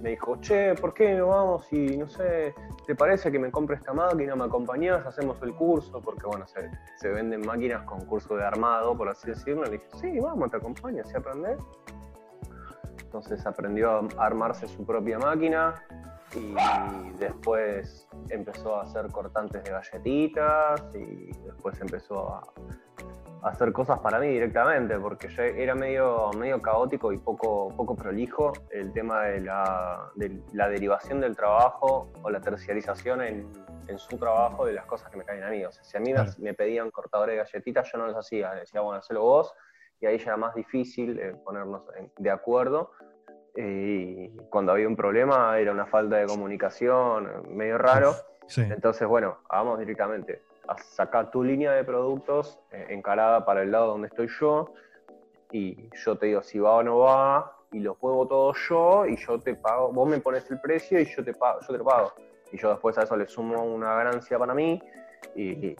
[0.00, 2.54] me dijo, che, ¿por qué no vamos y no sé,
[2.86, 4.34] ¿te parece que me compre esta máquina?
[4.34, 5.06] ¿Me acompañás?
[5.06, 9.28] Hacemos el curso, porque bueno, se, se venden máquinas con curso de armado, por así
[9.28, 9.64] decirlo.
[9.64, 11.58] Le dije, sí, vamos, te acompaño, ¿sí aprendés?
[13.02, 15.74] Entonces aprendió a armarse su propia máquina
[16.34, 16.54] y
[17.18, 22.42] después empezó a hacer cortantes de galletitas y después empezó a
[23.44, 28.52] hacer cosas para mí directamente, porque ya era medio, medio caótico y poco, poco prolijo
[28.70, 33.52] el tema de la, de la derivación del trabajo o la terciarización en,
[33.86, 35.62] en su trabajo de las cosas que me caen a mí.
[35.64, 36.32] O sea, si a mí me- Claro.
[36.38, 39.54] me, pedían cortadores de galletitas, yo no los hacía, decía, bueno, hacelo vos,
[40.00, 41.82] y ahí ya era más difícil eh, ponernos
[42.16, 42.92] de acuerdo.
[43.56, 48.14] Y cuando había un problema era una falta de comunicación, eh, medio raro.
[48.46, 48.62] Sí.
[48.62, 53.88] Entonces, bueno, vamos directamente a sacar tu línea de productos eh, encarada para el lado
[53.88, 54.72] donde estoy yo
[55.52, 59.16] y yo te digo si va o no va y los muevo todo yo y
[59.16, 61.84] yo te pago, vos me pones el precio y yo te pago, yo te lo
[61.84, 62.12] pago.
[62.52, 64.80] Y yo después a eso le sumo una ganancia para mí
[65.34, 65.76] y, y-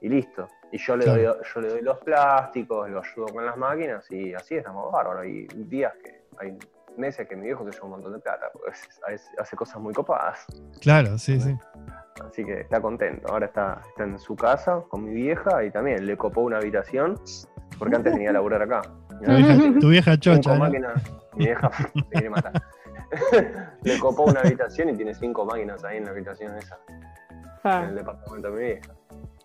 [0.00, 0.46] y listo.
[0.70, 1.22] Y yo le, doy,
[1.54, 5.26] yo le doy los plásticos, lo ayudo con las máquinas y así estamos bárbaros.
[5.26, 6.56] Y días que hay
[6.98, 9.92] meses que mi viejo se lleva un montón de plata, porque hace, hace cosas muy
[9.92, 10.44] copadas.
[10.80, 11.56] Claro, sí, sí.
[12.28, 13.26] Así que está contento.
[13.28, 17.20] Ahora está, está en su casa con mi vieja y también le copó una habitación,
[17.78, 18.82] porque antes venía a laburar acá.
[19.24, 20.60] Tu vieja, tu vieja Cinco chocha, ¿no?
[20.60, 21.02] máquinas.
[21.34, 22.62] Mi vieja se quiere matar.
[23.82, 27.04] le copó una habitación y tiene cinco máquinas ahí en la habitación esa, en
[27.66, 27.86] Ah.
[27.88, 28.94] el departamento de mi vieja.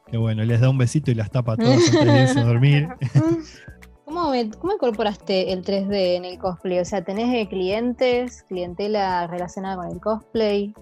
[0.08, 2.44] Que bueno, les da un besito y las tapa a todos antes de irse a
[2.44, 2.90] dormir.
[4.10, 6.80] ¿Cómo, me- ¿Cómo incorporaste el 3D en el cosplay?
[6.80, 10.74] O sea, ¿tenés eh, clientes, clientela relacionada con el cosplay?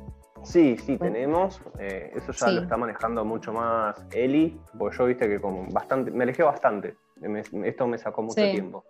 [0.43, 1.13] Sí, sí, Bueno.
[1.13, 1.61] tenemos.
[1.77, 2.55] eh, eso ya Sí.
[2.55, 6.95] lo está manejando mucho más Eli, porque yo viste que como bastante, me alejé bastante.
[7.17, 8.49] Me- esto me sacó mucho Sí.
[8.49, 8.85] tiempo.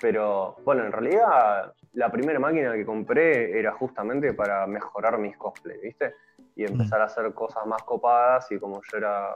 [0.00, 5.82] Pero bueno, en realidad la primera máquina que compré era justamente para mejorar mis cosplays,
[5.82, 6.14] ¿viste?
[6.56, 9.34] Y empezar a hacer cosas más copadas y como yo era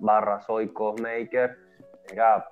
[0.00, 1.56] barra soy cosmaker,
[2.10, 2.44] era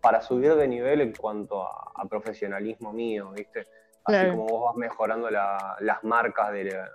[0.00, 3.60] para subir de nivel en cuanto a, a profesionalismo mío, ¿viste?
[4.04, 4.32] Así Claro.
[4.32, 6.90] como vos vas mejorando la- las marcas de, la-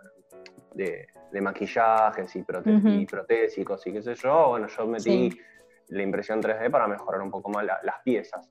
[0.74, 2.88] de- de maquillajes y, prote- Ujú.
[2.90, 5.40] y protésicos y qué sé yo, bueno, yo metí Sí.
[5.90, 8.50] la impresión 3D para mejorar un poco más la- las piezas.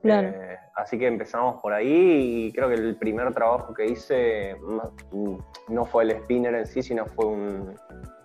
[0.00, 0.28] Claro.
[0.28, 5.38] Eh, así que empezamos por ahí y creo que el primer trabajo que hice mm,
[5.68, 7.74] no fue el spinner en sí, sino fue un,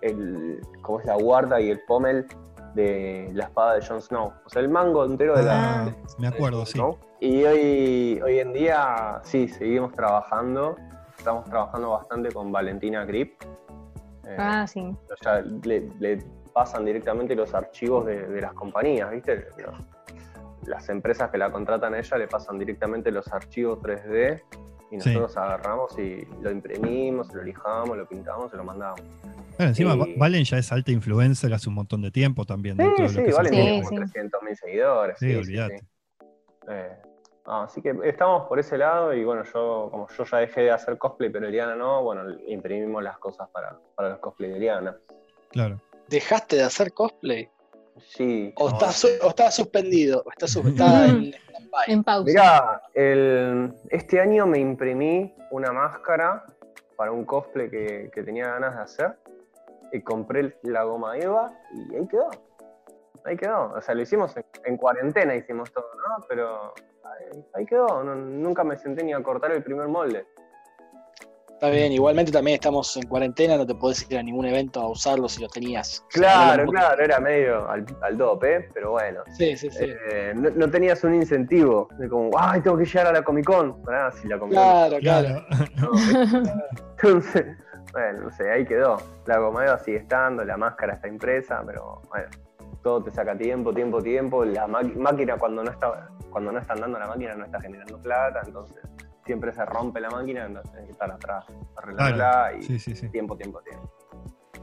[0.02, 2.26] el, ¿cómo es la guarda y el pommel
[2.74, 4.32] de la espada de Jon Snow.
[4.44, 5.82] O sea, el mango entero de la...
[5.84, 6.80] Ah, me acuerdo, sí.
[7.20, 10.76] Y hoy, hoy en día, sí, seguimos trabajando.
[11.18, 13.42] Estamos trabajando bastante con Valentina Grip.
[14.26, 14.80] Eh, Ah, sí.
[14.80, 19.46] o sea, le, le pasan directamente los archivos de, de las compañías, ¿viste?
[19.58, 19.74] Los-
[20.66, 24.42] las empresas que la contratan a ella le pasan directamente los archivos 3D
[24.90, 25.08] y Sí.
[25.08, 29.00] nosotros agarramos y lo imprimimos, lo lijamos, lo pintamos y lo mandamos.
[29.60, 32.76] Bueno, encima Y- Va- Valen ya es alta influencer hace un montón de tiempo también.
[32.76, 33.98] Sí, de lo sí, que es vale, el Sí, tiene cosplay.
[34.00, 34.12] como sí.
[34.18, 35.18] 300.000 seguidores.
[35.18, 35.78] Sí, olvídate.
[35.78, 35.86] sí.
[36.70, 36.96] Eh,
[37.44, 40.96] así que estamos por ese lado y bueno, yo como yo ya dejé de hacer
[40.98, 44.96] cosplay, pero Eliana no, bueno, imprimimos las cosas para, para los cosplay de Eliana.
[45.50, 45.80] Claro.
[46.08, 47.48] ¿Dejaste de hacer cosplay?
[47.98, 48.52] Sí.
[48.56, 50.22] ¿O no, estás, su- o estás suspendido?
[50.24, 50.46] ¿O está
[51.06, 51.84] en stand-by?
[51.88, 52.24] En pausa.
[52.24, 56.44] Mirá, el- este año me imprimí una máscara
[56.96, 59.16] para un cosplay que, que tenía ganas de hacer.
[59.92, 62.30] Y compré la goma Eva y ahí quedó.
[63.24, 63.72] Ahí quedó.
[63.74, 66.24] O sea, lo hicimos en, en cuarentena, hicimos todo, ¿no?
[66.28, 66.74] Pero
[67.04, 68.02] ahí, ahí quedó.
[68.04, 70.26] No- nunca me senté ni a cortar el primer molde.
[71.52, 74.88] Está bien, igualmente también estamos en cuarentena, no te podés ir a ningún evento a
[74.88, 76.02] usarlo si lo tenías.
[76.08, 78.68] Claro, claro, era medio al, al dope, ¿eh?
[78.72, 79.20] pero bueno.
[79.36, 79.84] Sí, sí, sí.
[80.10, 83.44] Eh, no, no tenías un incentivo de como, ay, tengo que llegar a la Comic
[83.44, 83.82] Con.
[83.82, 85.44] Pará, si la Comic Con Claro, claro.
[85.76, 85.92] Claro.
[86.96, 87.44] Entonces,
[87.92, 88.96] bueno, no sé, ahí quedó.
[89.26, 92.28] La goma eva sigue estando, la máscara está impresa, pero bueno,
[92.82, 94.44] todo te saca tiempo, tiempo, tiempo.
[94.44, 98.40] La máquina cuando no está, cuando no está andando la máquina no está generando plata,
[98.46, 98.78] entonces
[99.24, 101.44] siempre se rompe la máquina, entonces hay que estar atrás
[101.76, 102.56] arreglándola Claro.
[102.58, 103.08] y Sí, sí, sí.
[103.10, 103.90] tiempo, tiempo, tiempo.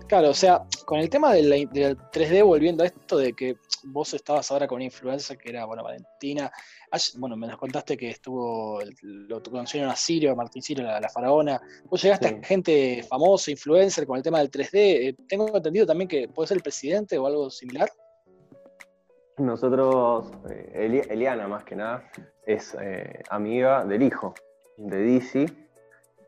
[0.08, 3.58] Claro, o sea, con el tema de la- del 3D, volviendo a esto de que
[3.84, 6.50] vos estabas ahora con una influencer que era, bueno, Valentina.
[6.92, 11.02] Ayer- bueno, me nos contaste que estuvo, lo conocieron a Sirio, a Martín Sirio, la,
[11.02, 11.60] la faraona.
[11.86, 12.36] Vos llegaste Sí.
[12.42, 14.70] a gente famosa, influencer, con el tema del 3D.
[15.10, 17.90] Eh, tengo entendido también que puede ser el presidente o algo similar.
[19.38, 22.10] Nosotros, eh, Eli- Eliana más que nada,
[22.46, 24.34] es eh, amiga del hijo
[24.78, 25.46] de Dizzy.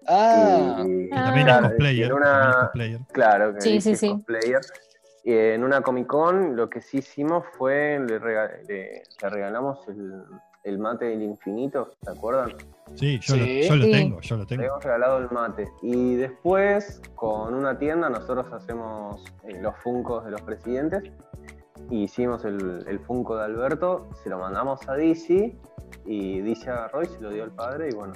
[0.07, 1.61] Ah, y, Y también es Ah.
[1.61, 2.09] cosplayer.
[2.09, 2.99] también cosplayer.
[3.11, 4.09] Claro, que Sí, sí, es sí.
[4.09, 4.61] cosplayer.
[5.23, 9.87] Y en una Comic Con lo que sí hicimos fue le, rega- le- le regalamos
[9.87, 10.23] el,
[10.69, 12.53] el mate del infinito, ¿se acuerdan?
[12.95, 13.61] Sí, yo, Sí.
[13.63, 13.91] Lo, yo lo Sí.
[13.91, 14.61] tengo, yo lo Le tengo.
[14.61, 15.67] habíamos regalado el mate.
[15.81, 21.03] Y después, con una tienda, nosotros hacemos eh, los funcos de los presidentes.
[21.89, 25.57] Y hicimos el, el funko de Alberto, se lo mandamos a Dizzy.
[26.05, 27.89] Y Dizzy agarró y se lo dio al padre.
[27.91, 28.13] Y bueno,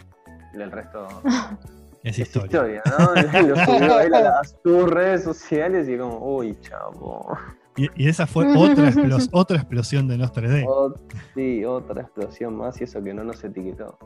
[0.53, 1.07] el resto
[2.03, 2.81] Es es historia.
[2.81, 3.41] historia, ¿no?
[3.47, 7.37] lo subió él a las sus redes sociales y como, uy, chavo.
[7.75, 10.65] Y, y esa fue otra, explos- otra explosión de Nos 3D.
[10.65, 10.99] Ot-
[11.33, 13.97] sí, otra explosión más y eso que no nos etiquetó.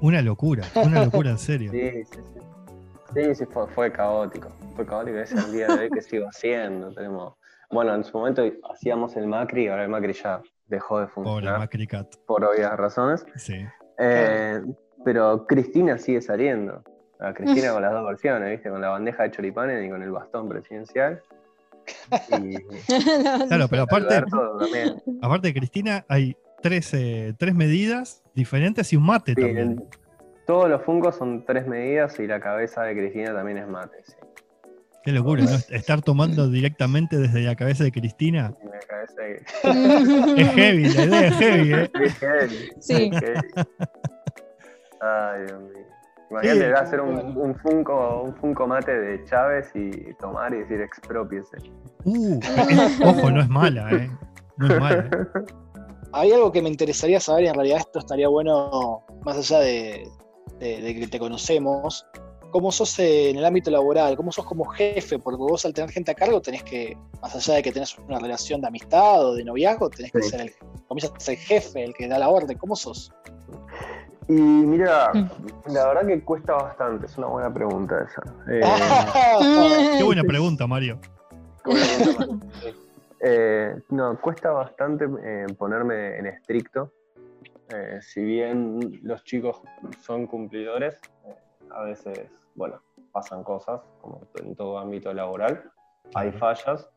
[0.00, 1.70] Una locura, una locura en serio.
[1.72, 2.40] Sí, sí, sí.
[3.12, 4.50] Sí, sí, fue, fue caótico.
[4.76, 5.18] Fue caótico.
[5.18, 6.92] Es el día de hoy que sigo haciendo.
[6.94, 7.34] Tenemos...
[7.70, 11.58] Bueno, en su momento hacíamos el Macri y ahora el Macri ya dejó de funcionar
[11.58, 12.06] Macri Cat.
[12.26, 13.26] por obvias razones.
[13.36, 13.66] Sí.
[13.98, 14.62] Eh,
[15.04, 16.82] pero Cristina sigue saliendo.
[17.18, 18.70] A Cristina con las dos versiones, ¿viste?
[18.70, 21.20] Con la bandeja de choripanes y con el bastón presidencial.
[22.42, 22.56] Y
[23.48, 24.22] Claro, pero aparte,
[25.22, 29.84] aparte de Cristina, hay tres, eh, tres medidas diferentes y un mate Sí, también.
[30.46, 33.98] todos los fungos son tres medidas y la cabeza de Cristina también es mate.
[34.06, 34.14] Sí.
[35.02, 35.50] Qué locura, ¿no?
[35.74, 38.52] Estar tomando directamente desde la cabeza de Cristina.
[38.62, 41.90] Y la cabeza de- Es heavy, la idea es heavy, ¿eh?
[42.04, 43.10] Es heavy, Sí.
[43.12, 43.40] es heavy.
[45.00, 45.86] Ay, Dios mío.
[46.30, 46.72] Imagínate Sí.
[46.76, 51.56] hacer un, un funko, un funko mate de Chávez y tomar y decir expropiese.
[52.04, 52.38] Uh,
[53.04, 54.10] ojo, no es mala, ¿eh?
[54.56, 55.08] No es mala.
[55.12, 55.42] ¿eh?
[56.12, 60.08] hay algo que me interesaría saber y en realidad esto estaría bueno, más allá de,
[60.58, 62.04] de- de que te conocemos,
[62.50, 66.10] cómo sos en el ámbito laboral, cómo sos como jefe, porque vos al tener gente
[66.10, 69.44] a cargo tenés que, más allá de que tenés una relación de amistad o de
[69.44, 70.30] noviazgo, tenés que Sí.
[70.30, 70.52] ser el,
[70.88, 73.12] comienzas a ser el jefe, el que da la orden, ¿cómo sos?
[74.30, 75.72] Y mira, Mm.
[75.72, 78.22] la verdad que cuesta bastante, es una buena pregunta esa.
[78.48, 78.60] Eh,
[79.98, 81.00] Qué buena pregunta, Mario.
[83.22, 86.92] Eh, no, cuesta bastante eh, ponerme en estricto.
[87.70, 89.60] Eh, si bien los chicos
[90.00, 91.34] son cumplidores, eh,
[91.70, 95.70] a veces, bueno, pasan cosas, como en todo ámbito laboral,
[96.14, 96.88] hay fallas.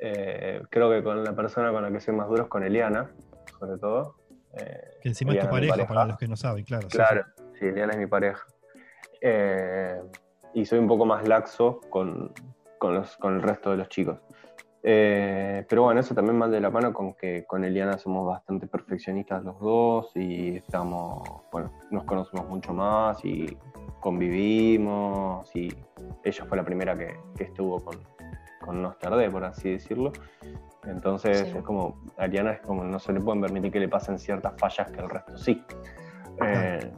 [0.00, 3.10] Eh, creo que con la persona con la que soy más duro es con Eliana,
[3.60, 4.16] sobre todo.
[4.56, 6.88] Eh, Que encima es tu pareja, para los que no saben, claro.
[6.90, 7.24] sí, Claro,
[7.58, 8.44] sí, Eliana es mi pareja.
[9.20, 10.00] Eh,
[10.54, 12.32] y soy un poco más laxo con,
[12.78, 14.18] con, los, con el resto de los chicos.
[14.86, 18.66] Eh, pero bueno, eso también va de la mano con que con Eliana somos bastante
[18.66, 23.56] perfeccionistas los dos y estamos, bueno, nos conocemos mucho más y
[24.00, 25.74] convivimos y
[26.22, 27.98] ella fue la primera que, que estuvo con,
[28.60, 30.12] con Nos Tardé, por así decirlo.
[30.86, 31.58] Entonces Sí.
[31.58, 34.54] es como, a Eliana es como no se le pueden permitir que le pasen ciertas
[34.58, 35.62] fallas que el resto sí.
[36.42, 36.90] Eh,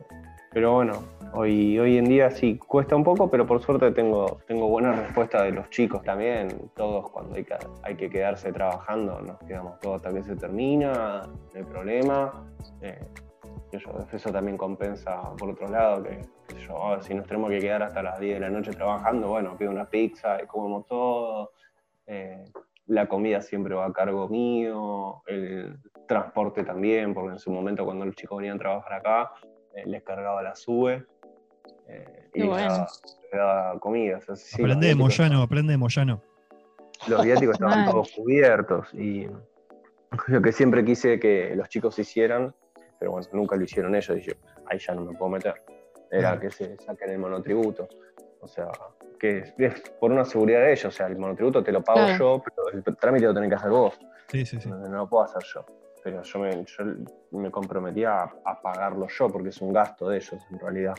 [0.52, 0.94] pero bueno,
[1.34, 5.42] hoy, hoy en día sí cuesta un poco, pero por suerte tengo, tengo buena respuesta
[5.42, 6.70] de los chicos también.
[6.74, 11.26] Todos cuando hay que, hay que quedarse trabajando, nos quedamos todos hasta que se termina,
[11.26, 12.44] no hay problema.
[12.80, 12.98] Eh,
[13.72, 16.22] yo, eso también compensa por otro lado, que
[16.66, 19.56] yo, ah, si nos tenemos que quedar hasta las 10 de la noche trabajando, bueno,
[19.58, 21.52] pido una pizza y comemos todo.
[22.06, 22.44] Eh,
[22.86, 28.04] la comida siempre va a cargo mío, el transporte también, porque en su momento cuando
[28.06, 29.32] los chicos venían a trabajar acá,
[29.74, 31.04] eh, les cargaba la sube
[31.88, 32.68] eh, y les bueno.
[32.72, 32.88] daba,
[33.22, 34.18] les daba comida.
[34.18, 36.22] O sea, sí, los aprende de Moyano, aprende de Moyano.
[37.08, 39.26] Los viáticos estaban todos cubiertos y
[40.28, 42.54] lo que siempre quise que los chicos hicieran,
[42.98, 44.32] pero bueno, nunca lo hicieron ellos, y yo,
[44.66, 45.62] ahí ya no me puedo meter,
[46.10, 46.40] era Claro.
[46.40, 47.88] que se saquen el monotributo.
[48.46, 48.68] O sea,
[49.18, 51.98] que es, es por una seguridad de ellos, o sea, el monotributo te lo pago
[52.06, 52.18] Claro.
[52.36, 53.98] yo, pero el trámite lo tenés que hacer vos.
[54.28, 54.68] Sí, sí, sí.
[54.70, 55.64] No, no lo puedo hacer yo.
[56.04, 56.84] Pero yo me, yo
[57.32, 60.94] me comprometía a, a pagarlo yo, porque es un gasto de ellos en realidad.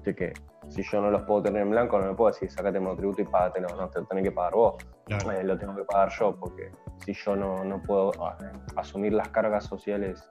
[0.00, 0.32] Así que
[0.68, 3.22] si yo no los puedo tener en blanco, no me puedo decir, sacate el monotributo
[3.22, 3.68] y págatelo.
[3.76, 4.74] No, te lo tenés que pagar vos.
[5.06, 5.30] Claro.
[5.32, 6.72] Eh, lo tengo que pagar yo, porque
[7.04, 8.36] si yo no, no puedo ah,
[8.76, 10.28] asumir las cargas sociales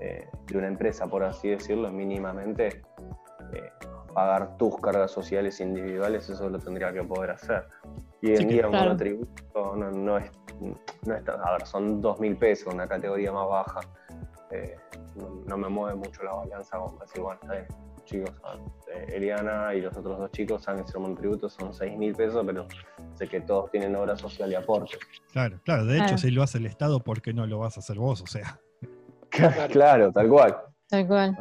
[0.00, 2.82] eh, de una empresa, por así decirlo, mínimamente
[3.52, 3.70] eh,
[4.16, 7.68] pagar tus cargas sociales individuales, eso lo tendría que poder hacer.
[8.22, 8.86] Y Sí, en que- día un Claro.
[8.86, 10.30] monotributo no, no es,
[11.04, 13.80] no es tan- a ver, son dos mil pesos, una categoría más baja.
[14.50, 14.74] Eh,
[15.16, 17.66] no, no me mueve mucho la balanza como decir, bueno, está bien,
[18.06, 18.30] chicos,
[18.90, 22.42] eh, Eliana y los otros dos chicos saben que ser monotributo son seis mil pesos,
[22.46, 22.66] pero
[23.16, 24.96] sé que todos tienen obra social y aporte.
[25.32, 25.84] Claro, claro.
[25.84, 28.22] De hecho, si lo hace el Estado, ¿por qué no lo vas a hacer vos?
[28.22, 28.58] O sea,
[29.70, 30.56] claro, tal cual.
[30.88, 31.36] Tal cual.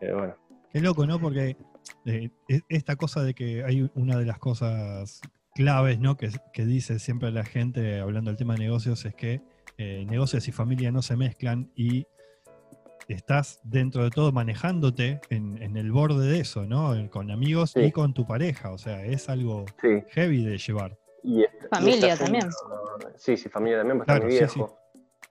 [0.00, 0.34] Eh, bueno,
[0.72, 1.18] qué loco, ¿no?
[1.18, 1.54] Porque
[2.06, 5.20] eh, e- esta cosa de que hay una de las cosas
[5.54, 6.16] claves, ¿no?
[6.16, 9.40] Que, que dice siempre la gente hablando del tema de negocios es que
[9.78, 12.06] eh, negocios y familia no se mezclan y
[13.08, 16.94] estás dentro de todo manejándote en, en el borde de eso, ¿no?
[17.10, 17.80] Con amigos Sí.
[17.80, 18.70] y con tu pareja.
[18.72, 20.02] O sea, es algo sí.
[20.10, 20.96] heavy de llevar.
[21.22, 22.48] Y y Familia también.
[23.16, 24.78] sí, sí, familia también, porque Claro, está mi sí, viejo.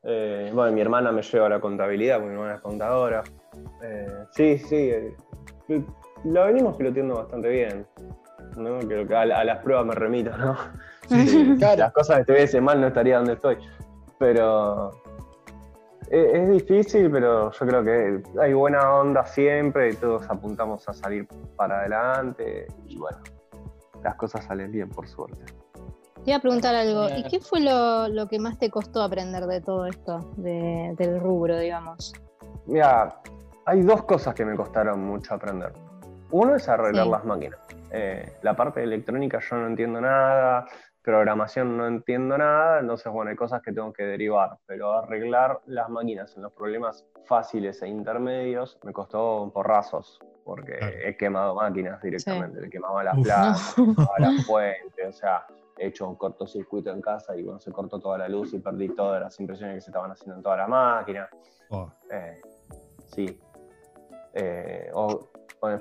[0.03, 3.23] Eh, bueno, mi hermana me lleva a la contabilidad, porque mi hermana es contadora.
[3.81, 5.15] Eh, sí, sí, eh,
[6.25, 7.87] la venimos piloteando bastante bien.
[8.57, 8.79] ¿no?
[8.87, 10.55] Que a, la- a las pruebas me remito, ¿no?
[11.07, 11.79] Sí, Claro.
[11.79, 13.57] Las cosas que estuviese mal no estaría donde estoy.
[14.19, 14.91] Pero
[16.09, 20.93] es, es difícil, pero yo creo que hay buena onda siempre y todos apuntamos a
[20.93, 22.67] salir para adelante.
[22.87, 23.17] Y bueno,
[24.01, 25.43] las cosas salen bien, por suerte.
[26.23, 27.07] Te iba a preguntar algo.
[27.17, 31.19] ¿Y qué fue lo, lo que más te costó aprender de todo esto, de- del
[31.19, 32.13] rubro, digamos?
[32.65, 33.19] Mira,
[33.65, 35.73] hay dos cosas que me costaron mucho aprender.
[36.33, 37.11] Uno es arreglar Sí.
[37.11, 37.59] las máquinas.
[37.91, 40.65] Eh, la parte de electrónica yo no entiendo nada,
[41.03, 45.89] programación no entiendo nada, entonces bueno, hay cosas que tengo que derivar, pero arreglar las
[45.89, 50.95] máquinas en los problemas fáciles e intermedios me costó porrazos, porque Claro.
[51.03, 53.23] he quemado máquinas directamente, le quemaba las Uf.
[53.25, 53.75] placas,
[54.09, 55.45] quemaba las fuentes, o sea,
[55.77, 58.89] he hecho un cortocircuito en casa y bueno, se cortó toda la luz y perdí
[58.89, 61.29] todas las impresiones que se estaban haciendo en toda la máquina.
[61.69, 62.41] Oh, Eh,
[63.05, 63.39] sí.
[64.35, 65.27] Eh, o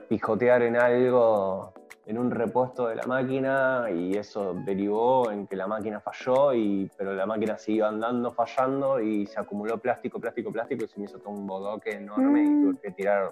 [0.08, 1.72] pijotear en algo,
[2.06, 6.90] en un repuesto de la máquina, y eso derivó en que la máquina falló, y,
[6.96, 11.04] pero la máquina siguió andando, fallando, y se acumuló plástico, plástico, plástico, y se me
[11.06, 12.62] hizo todo un bodoque enorme, y Mm.
[12.62, 13.30] tuve que tirar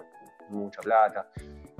[0.49, 1.29] mucha plata.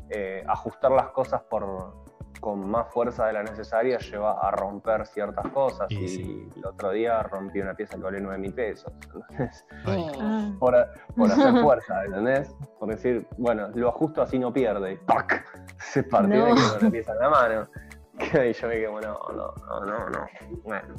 [0.09, 1.93] Eh, ajustar las cosas por,
[2.41, 6.49] con más fuerza de la necesaria lleva a romper ciertas cosas, Y y sí.
[6.57, 8.91] el otro día rompí una pieza que vale 9 mil pesos.
[9.85, 10.75] Ah, por,
[11.15, 12.53] por hacer fuerza, ¿entendés?
[12.79, 14.93] Por decir, bueno, lo ajusto así no pierde.
[14.93, 15.45] y ¡pac!
[15.79, 16.55] Se partió No.
[16.81, 17.67] la pieza en la mano.
[18.19, 20.27] Y yo me quedé, bueno, no, no, no, no.
[20.63, 20.93] Bueno,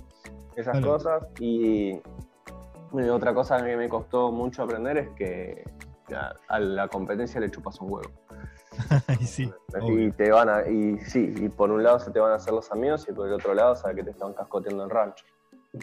[0.56, 1.24] esas cosas.
[1.38, 2.00] Y,
[2.92, 5.62] y otra cosa que me costó mucho aprender es que
[6.16, 8.10] a, a la competencia le chupas un huevo.
[9.20, 9.50] y sí,
[9.88, 12.52] Y te van a, y sí, y por un lado se te van a hacer
[12.52, 15.24] los amigos y por el otro lado sabes que te están cascoteando en rancho.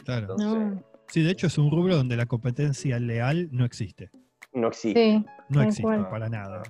[0.05, 0.21] claro.
[0.33, 0.83] Entonces, no.
[1.07, 4.12] Sí, de hecho es un rubro donde la competencia leal no existe.
[4.53, 4.99] no existe.
[5.19, 6.09] Sí, No existe cual.
[6.09, 6.62] para nada.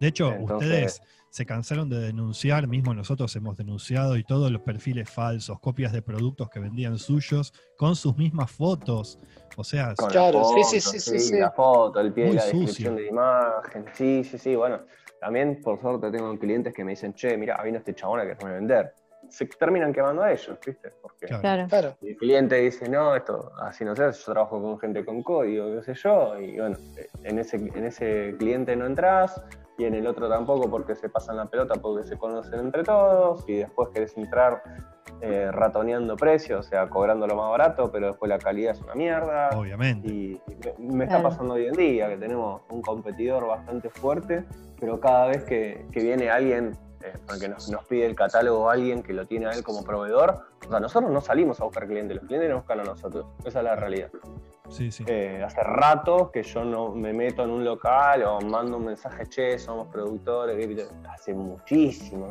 [0.00, 4.62] De hecho, Entonces- ustedes se cansaron de denunciar, mismo nosotros hemos denunciado y todos los
[4.62, 9.18] perfiles falsos, copias de productos que vendían suyos con sus mismas fotos.
[9.56, 11.38] O sea, Claro, foto, sí, sí, sí, sí.
[11.38, 12.60] La foto, el pie de Muy la sucio.
[12.60, 13.84] descripción de la imagen.
[13.94, 14.54] Sí, sí, sí.
[14.56, 14.80] Bueno,
[15.20, 18.52] también por suerte tengo clientes que me dicen, che, mira, vino este chabón a quererme
[18.54, 18.92] vender.
[19.28, 20.92] Se terminan quemando a ellos, ¿viste?
[21.02, 21.66] Porque Claro.
[21.68, 21.96] claro.
[22.00, 25.74] El cliente dice, no, esto así no se hace, yo trabajo con gente con código,
[25.76, 26.38] qué sé yo.
[26.38, 26.76] Y bueno,
[27.24, 29.42] en ese, en ese cliente no entras
[29.78, 33.44] y en el otro tampoco porque se pasan la pelota porque se conocen entre todos
[33.48, 34.62] y después querés entrar
[35.20, 38.94] eh, ratoneando precios, o sea, cobrando lo más barato, pero después la calidad es una
[38.94, 39.50] mierda.
[39.58, 40.06] obviamente.
[40.08, 40.40] Y
[40.78, 44.44] me, me está pasando hoy en día que tenemos un competidor bastante fuerte
[44.78, 49.02] pero cada vez que, que viene alguien eh, porque nos, nos pide el catálogo alguien
[49.02, 52.16] que lo tiene a él como proveedor, o sea, nosotros no salimos a buscar clientes,
[52.16, 54.10] los clientes nos buscan a nosotros, esa es la realidad.
[54.68, 55.04] Sí, sí.
[55.06, 59.26] Eh, hace rato que yo no me meto en un local o mando un mensaje,
[59.26, 60.56] che, somos productores,
[61.08, 62.28] hace muchísimo,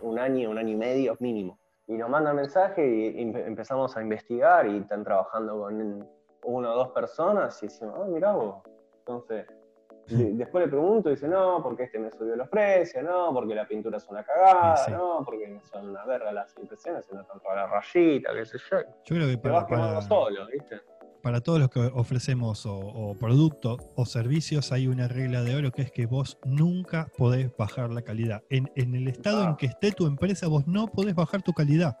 [0.00, 1.58] un año, un año y medio mínimo.
[1.86, 6.08] Y nos mandan mensaje y, empezamos a investigar y están trabajando con
[6.42, 8.56] una o dos personas y decimos, ah, mirá vos.
[8.98, 9.46] Entonces,
[10.16, 13.66] después le pregunto y dice, no, porque este me subió los precios, no, porque la
[13.66, 17.56] pintura es una cagada, Sí, no, porque son una verga las impresiones, se notan toda
[17.56, 18.78] la rayita, qué sé yo.
[19.04, 20.80] Yo creo que Te vas para, para, solo, ¿viste?
[21.22, 25.70] para todos los que ofrecemos o, o productos o servicios hay una regla de oro
[25.70, 28.42] que es que vos nunca podés bajar la calidad.
[28.48, 29.56] En, en el estado en Ah.
[29.58, 31.98] que esté tu empresa, vos no podés bajar tu calidad.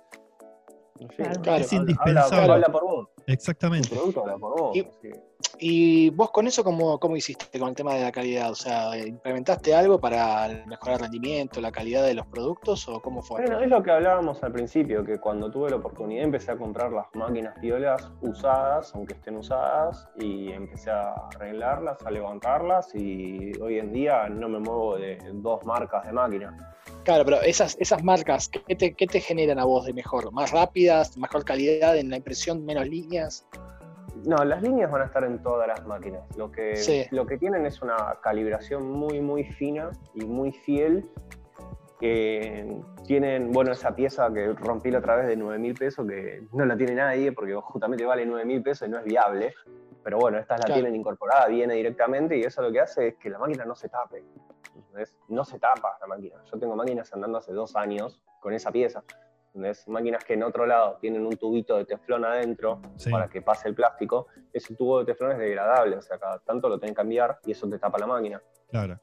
[0.98, 1.32] Sí, Claro.
[1.60, 2.36] Es habla- indispensable.
[2.42, 3.08] Habla, habla por vos.
[3.30, 3.88] Tu Exactamente.
[3.90, 4.76] producto habla por vos.
[4.76, 8.12] Y- así que- ¿Y vos con eso cómo, cómo hiciste con el tema de la
[8.12, 8.50] calidad?
[8.50, 13.22] O sea, ¿implementaste algo para mejorar el rendimiento, la calidad de los productos o cómo
[13.22, 13.40] fue?
[13.42, 16.92] Bueno, es lo que hablábamos al principio, que cuando tuve la oportunidad empecé a comprar
[16.92, 23.78] las máquinas piolas usadas, aunque estén usadas, y empecé a arreglarlas, a levantarlas, y hoy
[23.78, 26.54] en día no me muevo de dos marcas de máquinas.
[27.04, 30.30] Claro, pero esas, esas marcas, ¿qué te, qué te generan a vos de mejor?
[30.32, 33.19] ¿Más rápidas, mejor calidad en la impresión, menos líneas?
[34.24, 36.22] No, las líneas van a estar en todas las máquinas.
[36.36, 37.06] Lo que, Sí.
[37.10, 41.08] lo que tienen es una calibración muy, muy fina y muy fiel.
[41.98, 46.42] que tienen, bueno, esa pieza que rompí la otra vez de 9 mil pesos, que
[46.50, 49.52] no la tiene nadie porque justamente vale 9 mil pesos y no es viable.
[50.02, 50.80] Pero bueno, estas la Claro.
[50.80, 53.90] tienen incorporada, viene directamente y eso lo que hace es que la máquina no se
[53.90, 54.24] tape.
[55.28, 56.36] No se tapa la máquina.
[56.50, 59.02] Yo tengo máquinas andando hace dos años con esa pieza.
[59.54, 59.86] ¿Entendés?
[59.88, 63.10] Máquinas que en otro lado tienen un tubito de teflón adentro Sí.
[63.10, 64.28] para que pase el plástico.
[64.52, 67.52] Ese tubo de teflón es degradable, o sea, cada tanto lo tenés que cambiar y
[67.52, 68.40] eso te tapa la máquina.
[68.68, 68.98] Claro.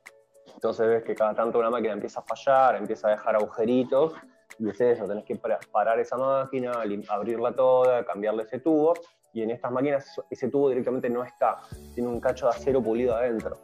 [0.54, 4.14] Entonces ves que cada tanto una máquina empieza a fallar, empieza a dejar agujeritos,
[4.60, 6.72] y es eso, tenés que para- parar esa máquina,
[7.10, 8.94] abrirla toda, cambiarle ese tubo,
[9.34, 11.58] y en estas máquinas ese tubo directamente no está,
[11.94, 13.60] tiene un cacho de acero pulido adentro.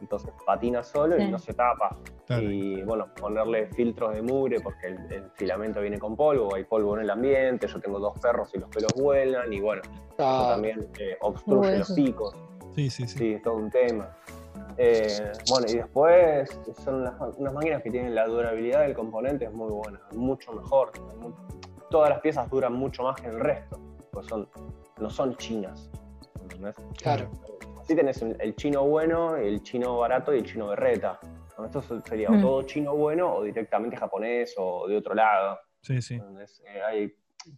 [0.00, 1.96] Entonces patina solo y no se tapa.
[2.26, 2.50] claro.
[2.50, 6.94] Y bueno, ponerle filtros de mugre porque el, el filamento viene con polvo, hay polvo
[6.96, 9.82] en el ambiente, yo tengo dos perros y los pelos vuelan, y bueno,
[10.12, 11.78] eso también eh, obstruye Bueno.
[11.78, 12.34] los hocicos.
[12.74, 13.18] Sí, sí, sí.
[13.18, 14.16] Sí, es todo un tema.
[14.76, 19.52] Eh, bueno, y después son unas, unas máquinas que tienen la durabilidad del componente es
[19.52, 20.92] muy buena, mucho mejor.
[21.90, 23.78] Todas las piezas duran mucho más que el resto,
[24.12, 24.48] pues son,
[25.00, 25.90] no son chinas.
[26.42, 26.76] ¿entendés?
[27.02, 27.28] claro.
[27.90, 31.18] Así tenés el, chino bueno, el chino barato y el chino berreta.
[31.58, 31.64] ¿no?
[31.66, 32.40] Esto sería o Mm.
[32.40, 35.58] todo chino bueno o directamente japonés o de otro lado.
[35.80, 36.14] Sí, sí.
[36.14, 36.62] ¿entendés?
[36.68, 37.14] Eh, hay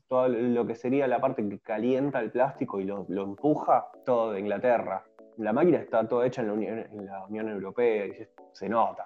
[0.09, 4.33] todo lo que sería la parte que calienta el plástico y lo, lo empuja, todo
[4.33, 5.05] de Inglaterra.
[5.37, 9.05] La máquina está toda hecha en la Unión, en la Unión Europea y se, nota,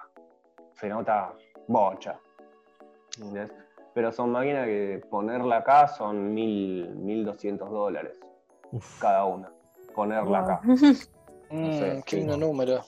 [0.75, 1.33] se nota
[1.67, 2.17] bocha.
[3.17, 3.53] ¿entendés?
[3.93, 8.17] Pero son máquinas que ponerla acá son mil, 1.200 dólares
[8.71, 9.01] Uf.
[9.01, 9.51] cada una.
[9.93, 10.61] Ponerla acá.
[11.49, 12.17] Mm, sé, qué sí.
[12.17, 12.83] lindo número.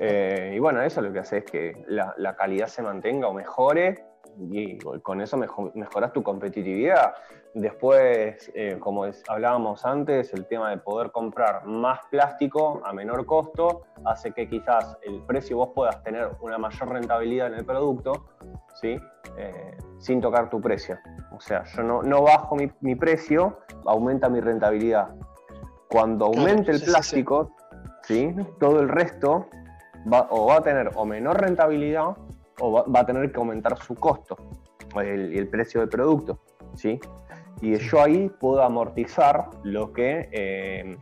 [0.00, 3.32] Eh, y bueno, eso lo que hace es que la, la calidad se mantenga o
[3.32, 4.04] mejore
[4.38, 7.14] y con eso mejo- mejoras tu competitividad.
[7.54, 13.82] Después, eh, como hablábamos antes, el tema de poder comprar más plástico a menor costo
[14.04, 18.26] hace que quizás el precio vos puedas tener una mayor rentabilidad en el producto,
[18.80, 18.96] ¿sí?
[19.36, 20.96] Eh, sin tocar tu precio.
[21.32, 25.08] O sea, yo no, no bajo mi, mi precio, aumenta mi rentabilidad.
[25.88, 26.90] Cuando Claro, aumente el sí, sí, sí.
[26.92, 27.56] plástico,
[28.02, 28.34] ¿sí?
[28.60, 29.46] todo el resto
[30.12, 32.16] va, o va a tener o menor rentabilidad
[32.60, 34.36] o va, va a tener que aumentar su costo,
[34.96, 36.40] el, el precio del producto.
[36.74, 37.00] ¿sí?
[37.60, 40.96] Y yo ahí puedo amortizar lo que eh,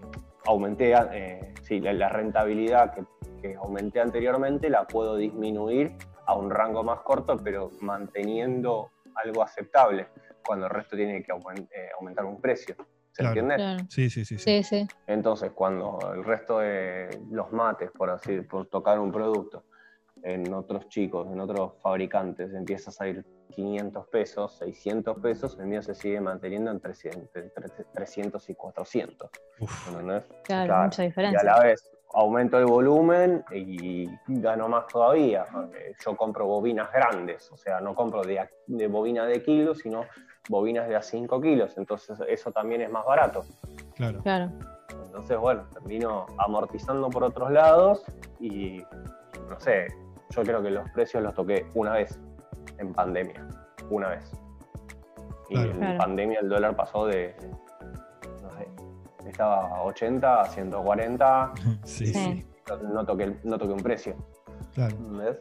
[0.46, 3.04] aumenté, eh, sí, la, la rentabilidad que,
[3.42, 10.06] que aumenté anteriormente, la puedo disminuir a un rango más corto, pero manteniendo algo aceptable,
[10.46, 12.74] cuando el resto tiene que aumen- eh, aumentar un precio.
[13.16, 13.40] ¿Se Claro.
[13.40, 13.54] entiende?
[13.56, 13.84] Claro.
[13.88, 14.62] Sí, sí, sí.
[14.62, 14.86] sí.
[15.06, 19.64] Entonces, cuando el resto de los mates, por así, por tocar un producto,
[20.22, 25.82] en otros chicos, en otros fabricantes, empieza a salir 500 pesos, 600 pesos, el mío
[25.82, 29.30] se sigue manteniendo en 300, entre 300 y 400.
[29.60, 29.88] Uf.
[29.88, 30.24] ¿entendés?
[30.44, 30.84] Claro, Claro.
[30.84, 31.42] mucha Y a diferencia.
[31.42, 35.46] la vez aumento el volumen y gano más todavía.
[36.04, 40.04] Yo compro bobinas grandes, o sea, no compro de, de bobina de kilos, sino
[40.48, 41.76] bobinas de a 5 kilos.
[41.76, 43.44] Entonces, eso también es más barato.
[43.94, 44.20] Claro.
[44.22, 44.50] Claro.
[45.06, 48.02] Entonces, bueno, termino amortizando por otros lados
[48.38, 48.82] y
[49.48, 49.86] no sé,
[50.30, 52.18] yo creo que los precios los toqué una vez
[52.78, 53.46] en pandemia,
[53.90, 54.30] una vez.
[55.48, 55.70] Y Claro.
[55.70, 55.98] en Claro.
[55.98, 57.34] pandemia el dólar pasó de,
[58.42, 58.68] no sé,
[59.28, 61.52] estaba a 80 a 140
[61.84, 62.12] Sí, Sí.
[62.12, 62.46] sí.
[62.68, 64.14] no, no toque, no toque un precio.
[64.74, 64.96] Claro.
[64.98, 65.38] ¿Ves?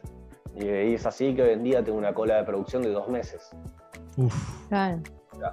[0.54, 3.50] Y es así que hoy en día tengo una cola de producción de dos meses.
[4.16, 5.02] Uf, Claro.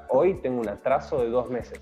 [0.10, 1.80] Hoy tengo un atraso de dos meses.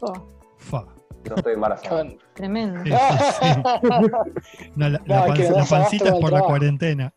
[0.00, 0.12] Oh,
[0.56, 0.86] fa.
[1.28, 1.98] No estoy embarazado.
[1.98, 2.82] Con- tremendo.
[2.84, 4.70] Sí, sí, sí.
[4.74, 7.14] No, la, la No, la das pancita es por la cuarentena.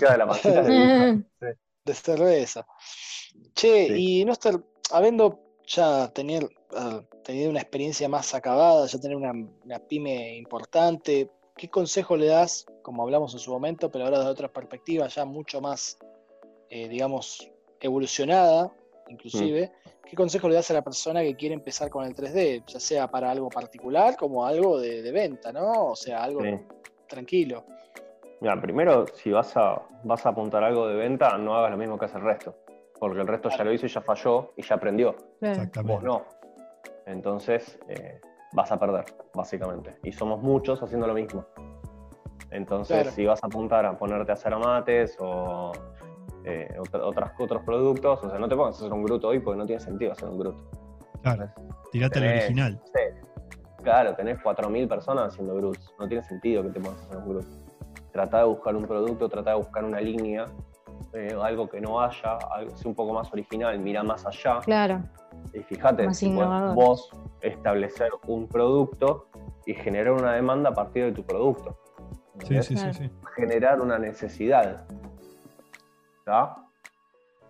[0.00, 1.22] Queda la pancita de
[1.84, 2.66] de cerveza.
[3.54, 4.20] Che, Sí.
[4.20, 4.58] y no estar,
[4.92, 9.32] habiendo ya tener, ah, tenido una experiencia más acabada, ya tener una,
[9.64, 14.26] una pyme importante, ¿qué consejo le das, como hablamos en su momento, pero ahora de
[14.26, 15.98] otra perspectiva, ya mucho más,
[16.70, 17.48] eh, digamos,
[17.80, 18.70] evolucionada,
[19.08, 19.72] inclusive?
[20.04, 23.08] ¿Qué consejo le das a la persona que quiere empezar con el 3D, ya sea
[23.10, 25.86] para algo particular como algo de, de venta, ¿no?
[25.88, 26.58] O sea, algo Sí.
[27.08, 27.64] tranquilo.
[28.40, 31.98] Mira, primero, si vas a, vas a apuntar algo de venta, no hagas lo mismo
[31.98, 32.54] que hace el resto.
[33.00, 35.12] Porque el resto ya lo hizo y ya falló y ya aprendió.
[35.14, 35.26] Claro.
[35.40, 36.04] Vos Exactamente.
[36.04, 36.24] no.
[37.06, 38.20] Entonces, eh,
[38.52, 39.04] vas a perder,
[39.34, 39.96] básicamente.
[40.02, 41.44] Y somos muchos haciendo lo mismo.
[42.50, 43.10] Entonces, Claro.
[43.10, 45.72] si vas a apuntar a ponerte a hacer amates o
[46.46, 49.40] eh, otra- otras, otros productos, o sea, no te pongas a hacer un gruto hoy
[49.40, 50.70] porque no tiene sentido hacer un gruto.
[51.22, 51.50] Claro.
[51.90, 52.80] Tirate al original.
[52.84, 53.00] Sí.
[53.82, 55.92] Claro, tenés 4.000 personas haciendo gruts.
[55.98, 57.46] No tiene sentido que te pongas a hacer un grut.
[58.12, 60.46] Trata de buscar un producto, trata de buscar una línea,
[61.12, 64.60] eh, algo que no haya, algo sea un poco más original, mira más allá.
[64.64, 65.02] Claro.
[65.52, 66.32] Y fíjate, si
[66.74, 69.28] vos establecer un producto
[69.66, 71.76] y generar una demanda a partir de tu producto.
[72.44, 72.94] Sí, sí, sí, Claro.
[72.94, 73.10] sí.
[73.36, 74.86] Generar una necesidad.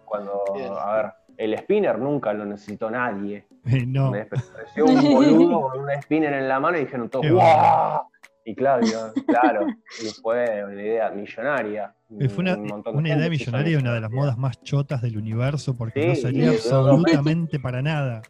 [0.05, 0.72] Cuando, Bien.
[0.79, 3.47] a ver, el spinner nunca lo necesitó nadie.
[3.64, 4.14] Eh, no, un
[5.12, 8.03] boludo con un spinner en la mano y dijeron todos, ¡guau!
[8.45, 9.66] Y Claudio, claro,
[10.01, 11.93] y fue una idea millonaria.
[12.20, 14.62] Eh, Fue una, Un montón de una idea millonaria y una de las modas más
[14.62, 18.22] chotas del universo porque Sí, no servía absolutamente para nada.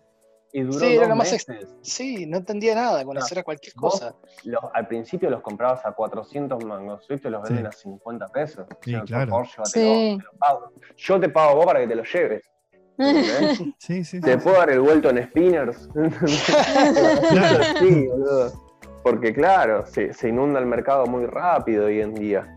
[0.58, 1.76] Y duró Sí, era dos lo más meses.
[1.82, 3.20] Sí, no entendía nada con No.
[3.20, 4.14] hacer cualquier Vos- cosa.
[4.44, 7.68] Los- al principio los comprabas a 400 mangos, hoy te los venden Sí.
[7.68, 8.66] a 50 pesos.
[8.80, 9.32] Sí, O sea, claro.
[9.32, 9.80] por favor, Sí.
[9.80, 10.72] llévatelo, te lo pago.
[10.96, 12.42] Yo te pago a vos para que te lo lleves.
[13.78, 14.20] Sí, sí, sí.
[14.22, 15.88] ¿Te puedo dar el vuelto en spinners?
[17.30, 17.64] Claro.
[17.78, 18.52] sí, boludo.
[19.02, 22.54] Porque claro, se, se inunda el mercado muy rápido hoy en día.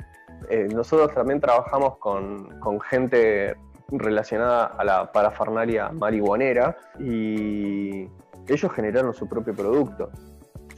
[0.50, 3.56] Eh, nosotros también trabajamos con, con gente
[3.92, 8.08] relacionada a la parafernalia marihuanera y
[8.48, 10.12] ellos generaron su propio producto,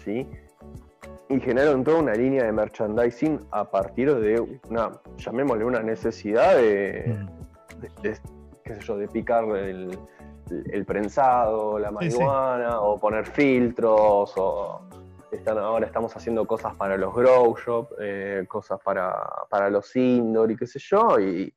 [0.03, 0.29] ¿sí?
[1.29, 7.17] Y generaron toda una línea de merchandising a partir de una, llamémosle una necesidad de,
[7.79, 8.19] de- de-
[8.63, 9.97] qué sé yo, de picar el,
[10.49, 11.95] el prensado, la Sí, sí.
[11.95, 14.81] marihuana, o poner filtros, o
[15.31, 19.13] están, ahora estamos haciendo cosas para los grow shop, eh, cosas para,
[19.49, 21.53] para los indoor y qué sé yo, y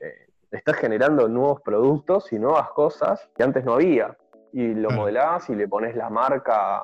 [0.00, 4.16] eh, estás generando nuevos productos y nuevas cosas que antes no había.
[4.52, 5.02] Y lo Claro.
[5.02, 6.82] modelás y le pones la marca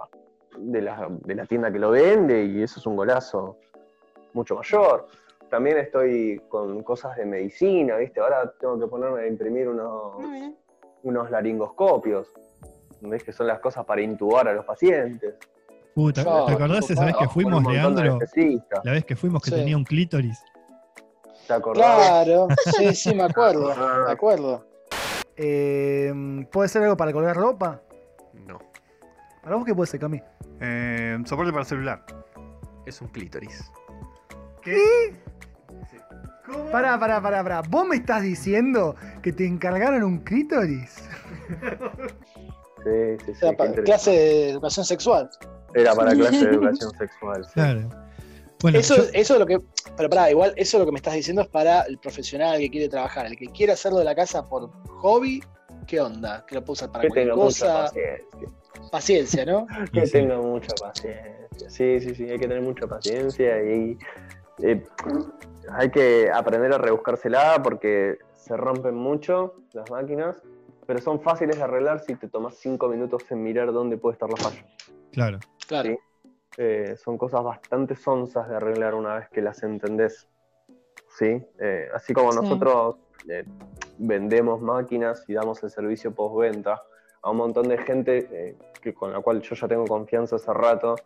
[0.59, 3.57] de la, de la tienda que lo vende, y eso es un golazo
[4.35, 5.07] mucho mayor.
[5.51, 8.21] También estoy con cosas de medicina, ¿viste?
[8.21, 10.15] Ahora tengo que ponerme a imprimir unos,
[11.03, 12.29] unos laringoscopios,
[13.01, 13.23] ¿ves?
[13.25, 15.35] Que son las cosas para intubar a los pacientes.
[15.97, 18.19] Uh, ¿te, Yo, te acordás esa vez que fuimos, Leandro?
[18.83, 19.57] La vez que fuimos que Sí.
[19.57, 20.43] tenía un clítoris.
[21.47, 21.85] ¿Te acordás?
[22.09, 23.75] Claro, sí, sí, me acuerdo,
[24.07, 24.67] me acuerdo.
[25.37, 26.13] Eh,
[26.51, 27.83] ¿Puede ser algo para colgar ropa?
[28.47, 28.59] No.
[29.43, 30.23] ¿Para vos qué puede ser, Cami?
[30.61, 32.05] Eh, soporte para celular.
[32.87, 33.71] Es un clítoris.
[36.71, 37.63] Pará, pará, pará, pará.
[37.69, 40.95] ¿Vos me estás diciendo que te encargaron un clítoris?
[42.85, 43.41] Sí, sí, sí.
[43.41, 45.31] Qué para clase de educación sexual.
[45.75, 47.45] Era para clase de educación sexual.
[47.45, 47.51] sí.
[47.55, 48.04] Claro.
[48.65, 49.59] Bueno, Eso, yo- eso es lo que.
[49.95, 52.89] Pero pará, igual eso lo que me estás diciendo es para el profesional que quiere
[52.89, 53.27] trabajar.
[53.27, 54.71] El que quiere hacerlo de la casa por
[55.03, 55.43] hobby,
[55.87, 56.47] ¿qué onda?
[56.47, 57.83] Que lo puede usar para Que cualquier tenga mucha cosa.
[57.85, 58.49] paciencia.
[58.91, 59.67] Paciencia, ¿no?
[59.93, 60.13] Que sí.
[60.13, 61.69] tenga mucha paciencia.
[61.69, 63.99] Sí, sí, sí, hay que tener mucha paciencia y
[64.63, 64.83] eh,
[65.71, 70.37] hay que aprender a rebuscársela porque se rompen mucho las máquinas,
[70.87, 74.31] pero son fáciles de arreglar si te tomas cinco minutos en mirar dónde puede estar
[74.31, 74.65] la falla.
[75.13, 75.39] claro.
[75.69, 75.91] Claro.
[75.91, 75.99] Sí.
[76.57, 80.29] Eh, son cosas bastante sonsas de arreglar una vez que las entendés.
[81.19, 81.45] ¿Sí?
[81.59, 82.41] Eh, así como Sí.
[82.41, 82.97] nosotros
[83.29, 83.45] eh,
[83.99, 86.83] vendemos máquinas y damos el servicio postventa
[87.23, 90.97] a un montón de gente que, con la cual yo ya tengo confianza hace rato,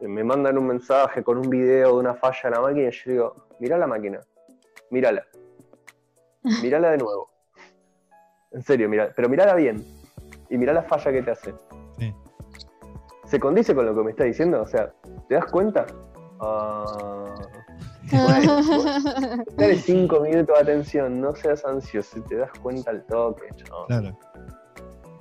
[0.00, 3.10] me mandan un mensaje con un video de una falla en la máquina y yo
[3.10, 4.20] digo, mirá la máquina,
[4.90, 5.24] mírala,
[6.62, 7.30] mírala de nuevo.
[8.50, 9.84] En serio, mira, pero mirala bien
[10.50, 11.54] y mirá la falla que te hace.
[13.28, 14.62] ¿Se condice con lo que me está diciendo?
[14.62, 14.90] O sea,
[15.28, 15.86] ¿te das cuenta?
[16.40, 17.34] Ah,
[18.10, 18.62] bueno,
[19.56, 23.86] dale cinco minutos de atención, no seas ansioso, te das cuenta al toque, chabón.
[23.86, 24.18] Claro.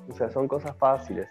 [0.10, 1.28] O sea, son cosas fáciles.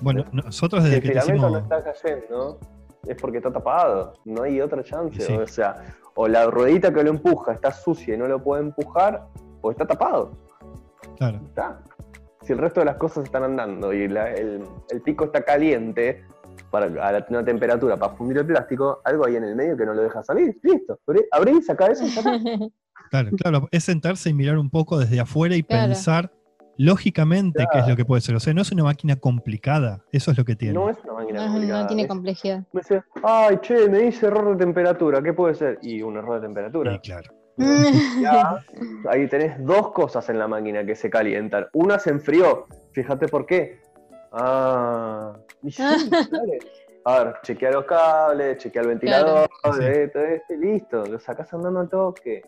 [0.00, 1.52] Bueno, nosotros Si desde el que filamento hicimos.
[1.52, 2.58] no está cayendo,
[3.06, 5.20] es porque está tapado, no hay otra chance.
[5.20, 5.32] Sí.
[5.32, 5.82] O sea,
[6.14, 9.26] o la ruedita que lo empuja está sucia y no lo puede empujar,
[9.62, 10.30] o está tapado.
[11.16, 11.40] Claro.
[11.44, 11.80] Está.
[12.44, 16.24] Si el resto de las cosas están andando y la- el, el pico está caliente
[16.70, 19.84] para, a la, una temperatura para fundir el plástico, algo ahí en el medio que
[19.86, 20.58] no lo deja salir.
[20.62, 21.00] Listo.
[21.32, 22.22] Abrí, saca eso está.
[23.10, 25.88] Claro, claro, es sentarse y mirar un poco desde afuera y Claro.
[25.92, 26.32] pensar
[26.78, 28.34] lógicamente qué es lo que puede ser.
[28.34, 30.74] O sea, no es una máquina complicada, eso es lo que tiene.
[30.74, 32.64] No es una máquina No, no complicada, tiene es- complejidad.
[32.72, 35.78] Me dice, ay, che, me dice error de temperatura, ¿qué puede ser?
[35.82, 36.94] Y un error de temperatura.
[36.94, 37.30] Y claro.
[38.20, 38.64] Ya,
[39.08, 41.66] ahí tenés dos cosas en la máquina que se calientan.
[41.72, 43.80] Una se enfrió, fíjate por qué.
[44.32, 45.82] Ah, y sí,
[46.30, 46.58] dale.
[47.06, 49.78] A ver, chequea los cables, chequea el ventilador, Claro.
[49.78, 49.84] Sí.
[49.84, 52.42] esto, esto, y listo, lo sacás andando al toque.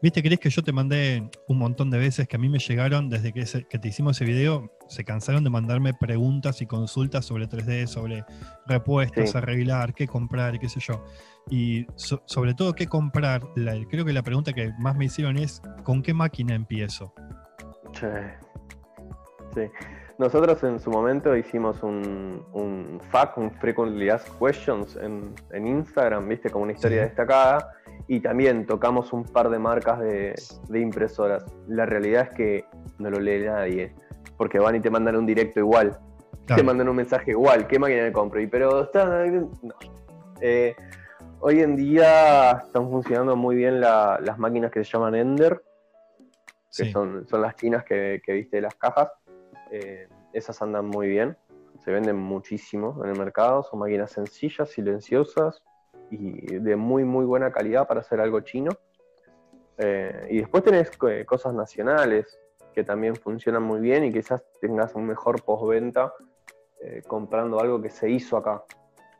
[0.00, 3.08] ¿Viste, crees que yo te mandé un montón de veces que a mí me llegaron
[3.10, 4.70] desde que, te hicimos ese video?
[4.86, 8.24] Se cansaron de mandarme preguntas y consultas sobre 3D, sobre
[8.66, 9.36] repuestos, Sí.
[9.36, 11.04] arreglar, qué comprar y qué sé yo.
[11.50, 15.36] Y so- sobre todo qué comprar, la- creo que la pregunta que más me hicieron
[15.38, 17.14] es ¿con qué máquina empiezo?
[17.92, 18.08] Che.
[19.54, 19.62] Sí.
[20.18, 26.28] Nosotros en su momento hicimos un, un FAQ, un Frequently Asked Questions, en, en Instagram,
[26.28, 27.08] viste, como una historia Sí.
[27.08, 27.72] destacada,
[28.08, 30.34] y también tocamos un par de marcas de,
[30.68, 31.44] de impresoras.
[31.68, 32.64] La realidad es que
[32.98, 33.94] no lo lee nadie,
[34.36, 35.96] porque van y te mandan un directo igual,
[36.46, 38.40] te mandan un mensaje igual, ¿qué máquina me compro?
[38.40, 39.24] Y pero está...
[39.62, 39.74] No.
[40.40, 40.74] Eh,
[41.40, 45.62] hoy en día están funcionando muy bien la- las máquinas que se llaman Ender,
[46.76, 46.90] que sí.
[46.92, 49.10] son, son las chinas que, que viste de las cajas.
[49.70, 51.36] Eh, esas andan muy bien,
[51.84, 55.62] se venden muchísimo en el mercado, son máquinas sencillas, silenciosas
[56.10, 58.76] y de muy muy buena calidad para hacer algo chino.
[59.78, 60.90] Eh, y después tenés
[61.26, 62.38] cosas nacionales
[62.74, 66.12] que también funcionan muy bien y quizás tengas un mejor postventa
[66.80, 68.62] eh, comprando algo que se hizo acá,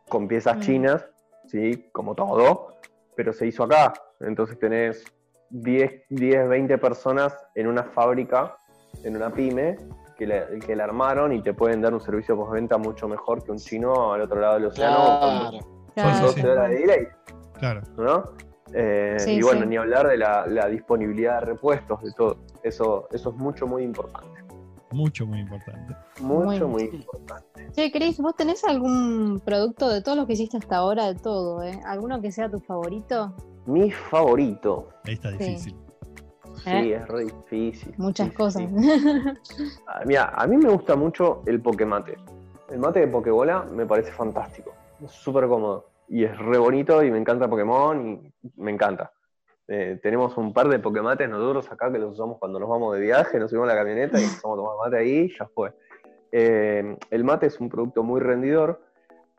[0.08, 0.60] con piezas Mm.
[0.60, 1.06] chinas,
[1.48, 1.88] ¿sí?
[1.92, 2.74] como todo,
[3.16, 3.92] pero se hizo acá.
[4.20, 5.04] Entonces tenés
[5.50, 8.56] 10, 10, 20 personas en una fábrica,
[9.04, 9.76] en una pyme,
[10.16, 13.52] que la, que la armaron y te pueden dar un servicio postventa mucho mejor que
[13.52, 15.58] un chino al otro lado del océano Claro.
[15.60, 16.26] con Claro.
[16.26, 17.08] 12 horas de delay,
[17.58, 17.80] Claro.
[17.96, 18.24] ¿no?
[18.74, 19.68] Eh, Sí, y bueno, sí.
[19.68, 22.36] ni hablar de la, la disponibilidad de repuestos, de todo.
[22.62, 24.37] Eso, eso es mucho, muy importante.
[24.90, 25.94] Mucho, muy importante.
[26.20, 27.68] Mucho, muy, Muy- importante.
[27.72, 31.62] Che, Cris, ¿vos tenés algún producto de todos los que hiciste hasta ahora, de todo,
[31.62, 31.78] eh?
[31.84, 33.34] ¿Alguno que sea tu favorito?
[33.66, 34.88] Mi favorito.
[35.04, 35.76] Ahí está difícil.
[36.64, 36.94] Sí, ¿Eh?
[36.96, 37.94] es re difícil.
[37.98, 38.64] Muchas cosas.
[39.86, 42.16] Ah, Mira, a mí me gusta mucho el Pokemate.
[42.70, 44.72] El mate de Pokebola me parece fantástico.
[45.04, 45.90] Es súper cómodo.
[46.08, 49.12] Y es re bonito y me encanta Pokémon y me encanta.
[49.70, 53.02] Eh, tenemos un par de Pokemates nosotros acá que los usamos cuando nos vamos de
[53.02, 55.72] viaje, nos subimos a la camioneta y empezamos a tomar mate ahí y ya fue.
[56.32, 58.80] Eh, el mate es un producto muy rendidor.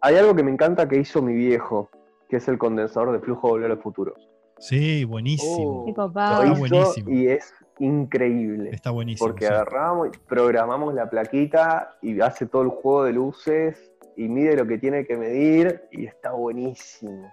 [0.01, 1.89] Hay algo que me encanta que hizo mi viejo,
[2.29, 4.29] que es el condensador de flujo de volver futuros.
[4.59, 5.83] Sí, buenísimo.
[5.83, 5.87] Oh.
[5.87, 6.43] Lo copado.
[6.43, 7.09] Está hizo buenísimo.
[7.09, 8.69] y es increíble.
[8.71, 9.27] Está buenísimo.
[9.27, 9.51] Porque sí.
[9.51, 14.67] agarramos y programamos la plaquita y hace todo el juego de luces y mide lo
[14.67, 17.31] que tiene que medir y está buenísimo.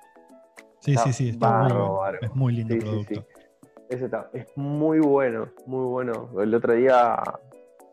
[0.86, 1.94] Sí, está sí, sí, está muy bueno.
[1.96, 2.18] bárbaro.
[2.22, 3.14] Es muy lindo Sí, producto.
[3.14, 3.42] sí.
[3.90, 6.30] Ese está, es muy bueno, muy bueno.
[6.40, 7.16] El otro día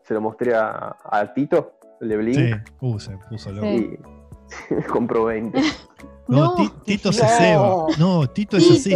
[0.02, 3.66] se lo mostré a, a Tito, el de Blink, Sí, uh, se puso loco.
[3.68, 3.90] Sí.
[4.92, 5.58] compró 20.
[5.58, 5.64] No,
[6.28, 6.54] No.
[6.56, 7.28] Ti- Tito se No.
[7.28, 7.86] ceba.
[7.98, 8.90] No, Tito es así.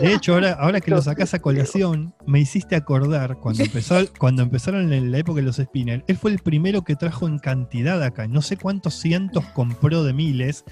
[0.00, 4.42] De hecho, ahora, ahora que lo sacás a colación, me hiciste acordar cuando empezó, cuando
[4.42, 8.02] empezaron en la época de los spinners, él fue el primero que trajo en cantidad
[8.02, 8.26] acá.
[8.28, 10.64] No sé cuántos cientos compró de miles.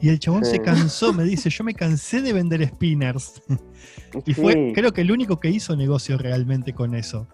[0.00, 0.52] Y el chabón Sí.
[0.52, 3.42] se cansó, me dice, yo me cansé de vender spinners.
[4.24, 7.26] Y Sí, fue, creo que el único que hizo negocio realmente con eso.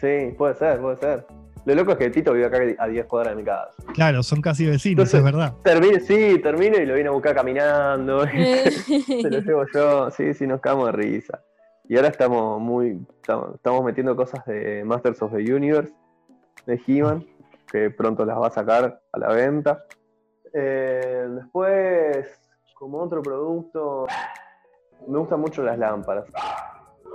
[0.00, 1.26] sí, puede ser, puede ser.
[1.64, 3.70] Lo loco es que Tito vive acá a 10 cuadras de mi casa.
[3.94, 5.54] Claro, son casi vecinos, Entonces- es verdad.
[5.62, 8.24] Termine, sí, termino y lo vine a buscar caminando.
[8.26, 11.40] Se lo llevo yo, sí, sí, nos cagamos de risa.
[11.88, 13.00] Y ahora estamos muy.
[13.20, 15.92] Estamos, estamos metiendo cosas de Masters of the Universe,
[16.66, 17.24] de He-Man,
[17.70, 19.84] que pronto las va a sacar a la venta.
[20.54, 22.28] Eh, después,
[22.74, 24.06] como otro producto,
[25.06, 26.26] me gustan mucho las lámparas.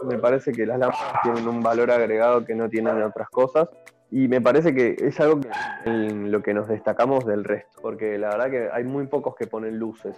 [0.04, 3.70] Me parece que las lámparas tienen un valor agregado que no tienen otras cosas.
[4.10, 5.50] Y me parece que es algo que,
[5.86, 9.48] en lo que nos destacamos del resto, porque la verdad que hay muy pocos que
[9.48, 10.16] ponen luces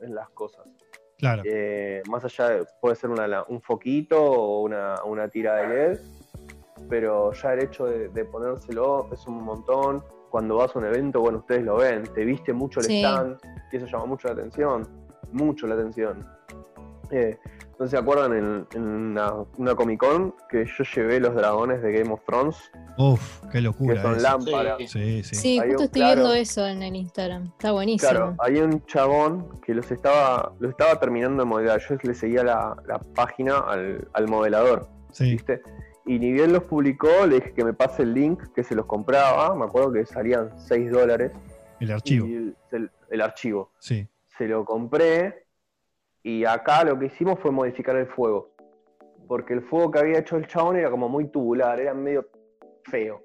[0.00, 0.66] en las cosas.
[1.18, 1.42] Claro.
[1.44, 5.98] Eh, más allá de, puede ser una un foquito o una, una tira de LED,
[6.88, 10.02] pero ya el hecho de, de ponérselo es un montón.
[10.36, 12.98] Cuando vas a un evento, bueno, ustedes lo ven, te viste mucho el Sí.
[13.02, 13.38] stand
[13.72, 14.86] y eso llama mucho la atención,
[15.32, 16.26] mucho la atención.
[17.10, 17.38] Eh,
[17.78, 21.90] ¿No se acuerdan en, en una, una Comic Con que yo llevé los dragones de
[21.90, 22.56] Game of Thrones
[22.98, 24.02] Uf, qué que locura.
[24.02, 24.22] son eso.
[24.22, 24.76] lámparas.
[24.78, 24.86] Sí.
[24.88, 25.34] Sí, sí.
[25.36, 26.14] Sí, justo un- estoy claro.
[26.20, 27.44] viendo eso en el Instagram.
[27.46, 28.10] Está buenísimo.
[28.10, 31.80] Claro, hay un chabón que los estaba, los estaba terminando de modelar.
[31.80, 35.62] Yo le seguía la, la página al, al modelador, Sí, ¿viste?
[36.06, 38.86] Y ni bien los publicó, le dije que me pase el link, que se los
[38.86, 39.54] compraba.
[39.56, 41.32] Me acuerdo que salían 6 dólares.
[41.80, 42.26] el archivo.
[42.26, 43.70] El, el- el archivo.
[43.78, 44.08] Sí.
[44.38, 45.44] Se lo compré.
[46.22, 48.50] Y acá lo que hicimos fue modificar el fuego.
[49.28, 52.28] Porque el fuego que había hecho el chabón era como muy tubular, era medio
[52.84, 53.22] feo.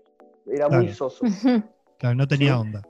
[0.48, 1.24] Era muy soso.
[1.98, 2.60] Claro, no tenía Sí.
[2.62, 2.82] onda.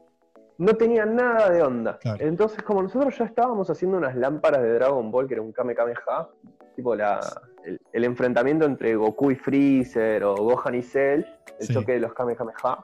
[0.58, 1.98] no tenía nada de onda.
[1.98, 2.24] Claro.
[2.24, 5.74] Entonces, como nosotros ya estábamos haciendo unas lámparas de Dragon Ball, que era un Kame
[5.76, 6.30] Kameha,
[6.76, 7.20] tipo la,
[7.66, 11.26] el, el enfrentamiento entre Goku y Freezer o Gohan y Cell,
[11.60, 11.74] el Sí.
[11.74, 12.84] choque de los Kame Kameha.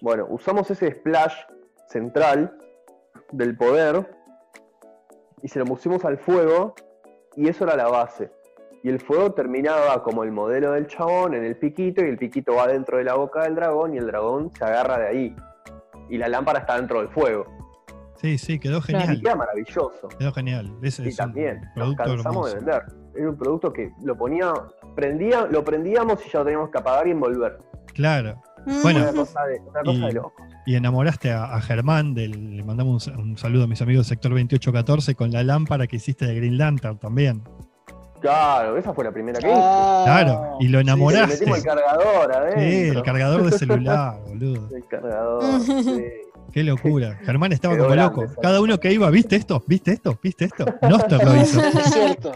[0.00, 1.34] Bueno, usamos ese splash
[1.88, 2.56] central
[3.30, 4.08] del poder
[5.42, 6.74] y se lo pusimos al fuego
[7.36, 8.30] y eso era la base.
[8.84, 12.56] Y el fuego terminaba como el modelo del chabón en el piquito y el piquito
[12.56, 15.36] va dentro de la boca del dragón y el dragón se agarra de ahí.
[16.08, 17.46] Y la lámpara está dentro del fuego.
[18.16, 19.20] Sí, sí, quedó genial.
[19.22, 20.08] queda maravilloso.
[20.18, 20.76] Quedó genial.
[20.82, 22.48] Ese Y es también nos cansamos hermoso.
[22.48, 22.82] de vender.
[23.16, 24.52] Era un producto que lo ponía,
[24.96, 27.58] prendía, lo prendíamos y ya lo teníamos que apagar y envolver.
[27.94, 28.40] Claro.
[28.66, 28.82] Mm.
[28.82, 30.32] Bueno, Una cosa de, una cosa y- de loco.
[30.64, 34.06] Y enamoraste a, a Germán, del, le mandamos un, sa- un saludo a mis amigos
[34.06, 37.42] del sector 2814 con la lámpara que hiciste de Green Lantern también.
[38.20, 39.60] Claro, esa fue la primera que hice.
[39.60, 41.34] Ah, Claro, y lo Sí, le enamoraste.
[41.34, 42.60] metimos el cargador adentro.
[42.62, 44.68] Sí, el cargador de celular, boludo.
[44.76, 46.04] El cargador, sí.
[46.52, 47.18] Qué locura.
[47.24, 48.24] Germán estaba Quedó como loco.
[48.40, 49.64] Cada uno que iba, ¿viste esto?
[49.66, 50.16] ¿Viste esto?
[50.22, 50.66] ¿Viste esto?
[50.88, 51.60] Noster lo hizo.
[51.64, 52.30] Es cierto,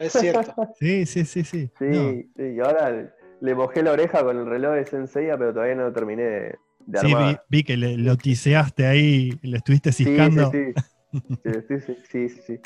[0.00, 0.54] es cierto.
[0.78, 1.70] Sí, sí, sí, sí.
[1.78, 2.10] Sí, No.
[2.36, 5.92] sí, y ahora le mojé la oreja con el reloj de Senseiya, pero todavía no
[5.92, 7.44] terminé de, de Sí, vi, armar.
[7.48, 10.50] vi que le, lo tiseaste ahí, le estuviste Sí, sí, ciscando.
[10.50, 10.72] sí.
[11.12, 12.60] Sí, sí, sí, sí, sí, sí.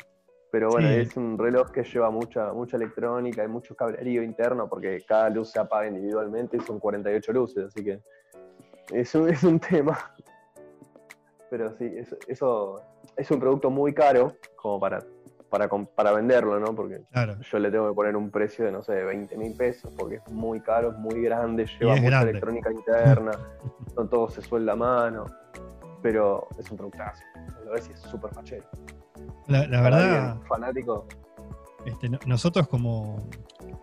[0.51, 0.95] Pero bueno, Sí.
[0.95, 5.51] es un reloj que lleva mucha, mucha electrónica y mucho cablerío interno porque cada luz
[5.51, 7.99] se apaga individualmente y son 48 luces, así que
[8.93, 10.15] es un, es un tema.
[11.49, 12.81] Pero sí, eso, eso
[13.17, 14.99] es un producto muy caro como para,
[15.49, 16.73] para, para venderlo, ¿no?
[16.75, 17.37] Porque Claro.
[17.39, 20.15] yo le tengo que poner un precio de, no sé, de 20 mil pesos, porque
[20.15, 22.29] es muy caro, es muy grande, lleva mucha grande.
[22.31, 23.31] electrónica interna,
[23.97, 25.25] no todo se suelda a mano,
[26.01, 27.21] pero es un productazo.
[27.65, 28.65] Lo ves y es súper fachero.
[29.47, 31.05] La, la verdad, fanático,
[31.85, 33.27] este, no- nosotros como,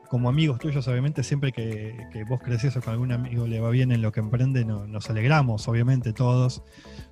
[0.08, 3.70] como amigos tuyos, obviamente, siempre que, que vos creces o que algún amigo le va
[3.70, 6.62] bien en lo que emprende, no- nos alegramos, obviamente, todos.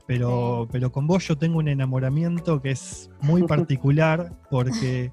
[0.07, 5.13] Pero, pero con vos yo tengo un enamoramiento que es muy particular porque,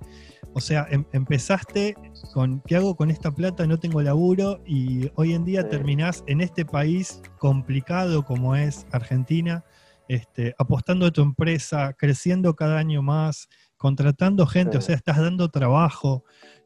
[0.53, 1.95] o sea, em- empezaste
[2.33, 3.67] con, ¿qué hago con esta plata?
[3.67, 9.63] No tengo laburo y hoy en día terminás en este país complicado como es Argentina,
[10.07, 15.49] este, apostando a tu empresa, creciendo cada año más, contratando gente, o sea, estás dando
[15.49, 16.23] trabajo.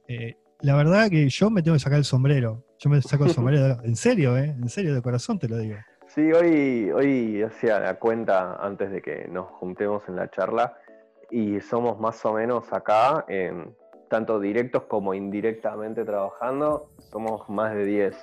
[0.08, 2.64] Eh, la verdad que yo me tengo que sacar el sombrero.
[2.80, 4.56] Yo me saco el sombrero, en serio, ¿eh?
[4.60, 5.78] En serio, de corazón te lo digo.
[6.08, 10.78] Sí, hoy, hoy hacía la cuenta antes de que nos juntemos en la charla
[11.30, 13.76] y somos más o menos acá, en,
[14.10, 18.16] tanto directos como indirectamente trabajando, somos más de 10.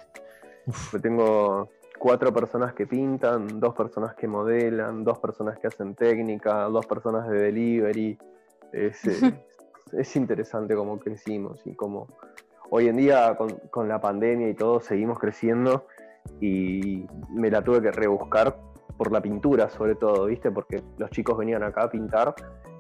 [0.66, 5.94] Uf, Yo tengo cuatro personas que pintan, dos personas que modelan, dos personas que hacen
[5.94, 8.18] técnica, dos personas de delivery.
[8.72, 9.32] Es, eh,
[9.92, 12.08] es interesante cómo crecimos y cómo
[12.70, 15.86] hoy en día con, con la pandemia y todo seguimos creciendo
[16.40, 18.56] y me la tuve que rebuscar
[18.96, 20.50] por la pintura sobre todo, ¿viste?
[20.50, 22.34] Porque los chicos venían acá a pintar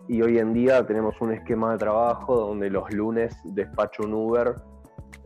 [0.08, 4.54] y hoy en día tenemos un esquema de trabajo donde los lunes despacho un Uber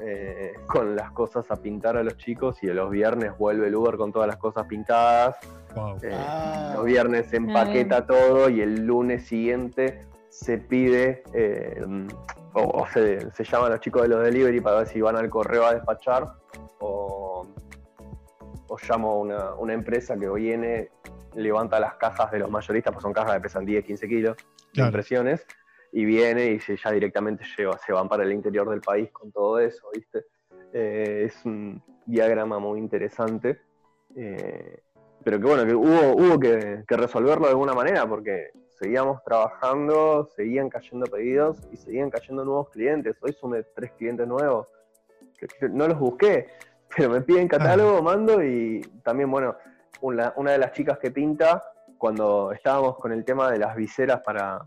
[0.01, 3.97] eh, con las cosas a pintar a los chicos y los viernes vuelve el Uber
[3.97, 5.37] con todas las cosas pintadas.
[5.77, 5.97] wow.
[6.03, 6.73] Eh, Ah.
[6.75, 11.85] Los viernes se empaqueta todo y el lunes siguiente se pide eh,
[12.55, 15.29] o, o se, se llaman los chicos de los delivery para ver si van al
[15.29, 16.33] correo a despachar
[16.81, 17.47] o,
[18.67, 20.89] o llamo a una, una empresa que viene,
[21.35, 24.37] levanta las cajas de los mayoristas, pues son cajas que pesan 10, 15 kilos
[24.73, 25.47] de impresiones,
[25.93, 29.31] y viene y se, ya directamente lleva, se van para el interior del país con
[29.31, 30.25] todo eso, ¿viste?
[30.73, 33.61] Eh, es un diagrama muy interesante,
[34.17, 34.81] eh,
[35.23, 38.53] pero que bueno, que hubo, hubo que, que resolverlo de alguna manera, porque
[38.83, 43.17] seguíamos trabajando, seguían cayendo pedidos y seguían cayendo nuevos clientes.
[43.23, 44.67] Hoy sumé tres clientes nuevos,
[45.71, 46.49] no los busqué,
[46.95, 49.55] pero me piden catálogo, mando y también, bueno,
[50.01, 51.63] una, una de las chicas que pinta,
[51.97, 54.61] cuando estábamos con el tema de las viseras para,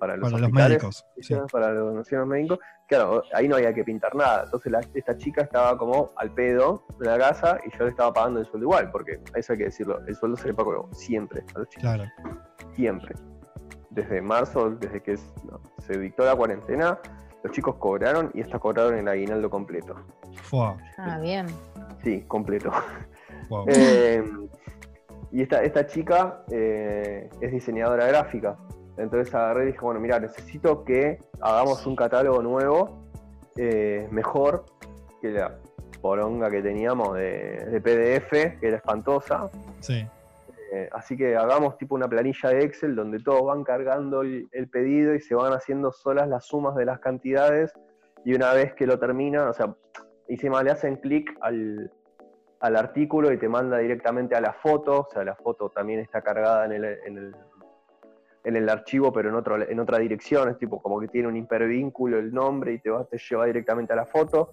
[0.00, 1.06] para los, Para los médicos.
[1.20, 1.36] sí.
[1.52, 2.58] para los médicos,
[2.88, 4.42] claro, ahí no había que pintar nada.
[4.46, 8.12] Entonces la- esta chica estaba como al pedo de la casa y yo le estaba
[8.12, 11.44] pagando el sueldo igual, porque eso hay que decirlo, el sueldo se le pagó siempre
[11.54, 12.04] a los chicos, Claro.
[12.74, 13.14] siempre.
[13.90, 16.98] Desde marzo, desde que es- no, se dictó la cuarentena,
[17.42, 19.94] los chicos cobraron y hasta cobraron el aguinaldo completo.
[20.42, 20.76] Fua.
[20.98, 21.46] Ah, bien.
[22.04, 22.70] Sí, completo.
[23.48, 23.66] Wow.
[23.68, 24.22] Eh,
[25.32, 28.56] y esta, esta chica eh, es diseñadora gráfica.
[28.96, 33.06] Entonces agarré y dije, bueno, mira, necesito que hagamos un catálogo nuevo,
[33.56, 34.64] eh, mejor
[35.22, 35.56] que la
[36.00, 38.30] poronga que teníamos de, de PDF,
[38.60, 39.48] que era espantosa.
[39.80, 40.04] Sí.
[40.72, 45.14] Eh, así que hagamos tipo una planilla de Excel donde todos van cargando el, pedido
[45.14, 47.72] y se van haciendo solas las sumas de las cantidades.
[48.24, 49.74] Y una vez que lo terminan, o sea,
[50.28, 51.90] encima le hacen clic al,
[52.60, 56.20] al artículo y te manda directamente a la foto, o sea, la foto también está
[56.22, 57.34] cargada en el,
[58.44, 61.36] en el archivo, pero en, otro, en otra dirección, es tipo como que tiene un
[61.36, 64.50] hipervínculo el nombre y te, va, te lleva directamente a la foto.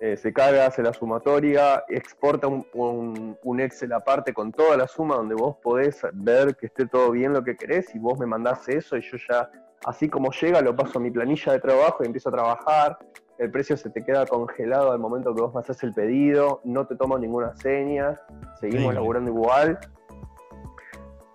[0.00, 4.86] Eh, se carga, hace la sumatoria, exporta un, un- un Excel aparte con toda la
[4.86, 8.26] suma donde vos podés ver que esté todo bien lo que querés y vos me
[8.26, 9.50] mandás eso y yo ya,
[9.84, 12.98] así como llega, lo paso a mi planilla de trabajo y empiezo a trabajar.
[13.38, 16.94] El precio se te queda congelado al momento que vos haces el pedido, no te
[16.96, 18.20] tomo ninguna seña,
[18.60, 18.94] seguimos Increíble.
[18.94, 19.78] laburando igual.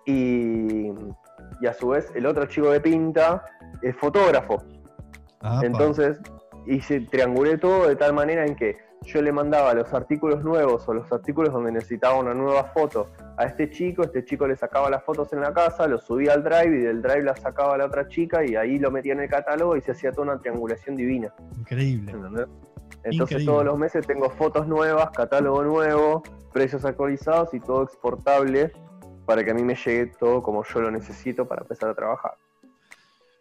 [0.05, 0.89] Y,
[1.63, 3.45] y a su vez, el otro chico de pinta
[3.81, 4.61] es fotógrafo.
[5.39, 5.61] Ah.
[5.63, 6.19] Entonces,
[6.67, 10.93] hice, triangulé todo de tal manera en que yo le mandaba los artículos nuevos o
[10.93, 15.05] los artículos donde necesitaba una nueva foto a este chico, este chico le sacaba las
[15.05, 17.85] fotos en la casa, lo subía al drive y del drive las sacaba a la
[17.85, 20.97] otra chica y ahí lo metía en el catálogo y se hacía toda una triangulación
[20.97, 21.33] divina.
[21.57, 22.11] Increíble.
[22.11, 22.47] ¿entendés?
[23.05, 23.45] Entonces Increíble.
[23.45, 28.73] todos los meses tengo fotos nuevas, catálogo nuevo, precios actualizados y todo exportable
[29.25, 32.33] para que a mí me llegue todo como yo lo necesito para empezar a trabajar.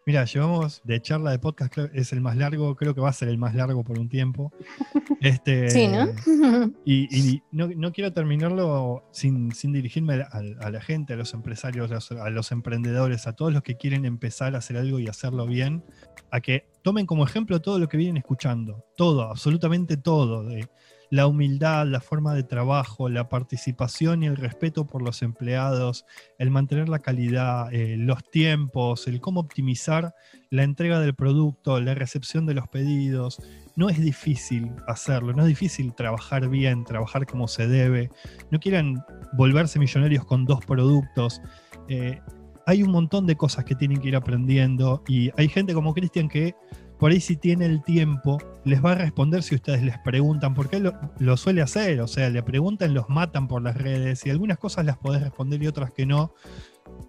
[0.04, 3.12] Mira, llevamos de charla de podcast, creo- es el más largo, creo que va a
[3.12, 4.52] ser el más largo por un tiempo.
[5.20, 6.08] Este, Sí, ¿no?
[6.84, 11.32] Y, y no, no quiero terminarlo sin, sin dirigirme a, a la gente, a los
[11.34, 14.98] empresarios, a los, a los emprendedores, a todos los que quieren empezar a hacer algo
[14.98, 15.84] y hacerlo bien,
[16.32, 20.68] a que tomen como ejemplo todo lo que vienen escuchando, todo, absolutamente todo, de
[21.12, 26.06] la humildad, la forma de trabajo, la participación y el respeto por los empleados,
[26.38, 30.14] el mantener la calidad, eh, los tiempos, el cómo optimizar
[30.48, 33.42] la entrega del producto, la recepción de los pedidos,
[33.76, 38.08] no es difícil hacerlo, no es difícil trabajar bien, trabajar como se debe.
[38.50, 39.04] No quieran
[39.34, 41.42] volverse millonarios con dos productos.
[41.90, 42.22] Eh,
[42.64, 46.30] hay un montón de cosas que tienen que ir aprendiendo y hay gente como Cristian
[46.30, 46.54] que
[47.02, 50.76] por ahí si tiene el tiempo les va a responder si ustedes les preguntan, porque
[50.76, 54.30] él lo, lo suele hacer, o sea, le preguntan, los matan por las redes y
[54.30, 56.32] algunas cosas las podés responder y otras que no.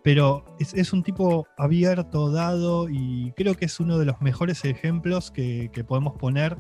[0.04, 4.66] Pero es, es un tipo abierto, dado, y creo que es uno de los mejores
[4.66, 6.58] ejemplos que, que podemos poner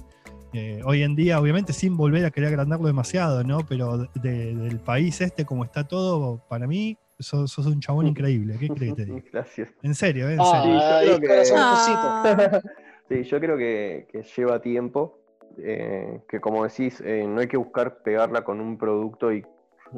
[0.53, 3.65] eh, hoy en día, obviamente sin volver a querer agrandarlo demasiado, ¿no?
[3.67, 8.57] Pero de- del país este, como está todo, para mí, sos, sos un chabón increíble.
[8.59, 9.23] ¿Qué crees que te diga?
[9.33, 9.69] Gracias.
[9.81, 10.33] En serio, ¿eh?
[10.35, 10.75] en Ah, serio.
[10.77, 12.69] yo Ay, creo que- corazoncito.
[13.13, 15.19] Sí, yo creo que, lleva tiempo,
[15.59, 19.45] eh, que como decís, eh, no hay que buscar pegarla con un producto y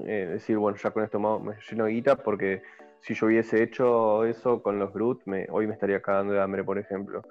[0.05, 2.61] eh, decir, bueno, ya con esto me, lleno de guita, porque
[2.99, 6.77] si yo hubiese hecho eso con los Brut, hoy me estaría cagando de hambre, por
[6.77, 7.21] ejemplo.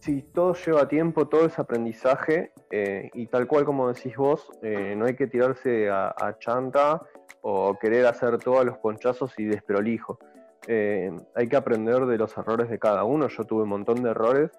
[0.00, 5.16] Sí, todo lleva tiempo, todo es aprendizaje, y tal cual como decís vos, no hay
[5.16, 7.00] que tirarse a, a chanta
[7.40, 10.18] o querer hacer todos los ponchazos y desprolijo.
[10.66, 13.28] Eh, hay que aprender de los errores de cada uno.
[13.28, 14.50] Yo tuve un montón de errores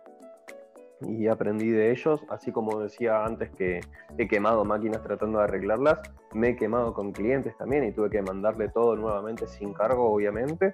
[1.02, 3.80] y aprendí de ellos, así como decía antes que
[4.18, 6.00] he quemado máquinas tratando de arreglarlas,
[6.34, 10.74] me he quemado con clientes también y tuve que mandarle todo nuevamente sin cargo, obviamente.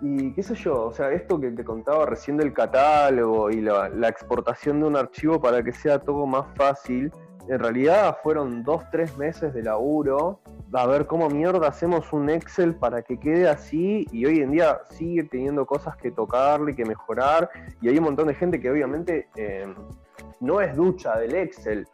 [0.00, 3.88] Y qué sé yo, o sea, esto que te contaba recién del catálogo y la,
[3.88, 7.10] la exportación de un archivo para que sea todo más fácil,
[7.48, 10.40] en realidad fueron dos, tres meses de laburo
[10.72, 14.80] a ver cómo mierda hacemos un Excel para que quede así y hoy en día
[14.90, 17.50] sigue teniendo cosas que tocarle, que mejorar
[17.80, 19.66] y hay un montón de gente que obviamente eh,
[20.40, 21.86] no es ducha del Excel.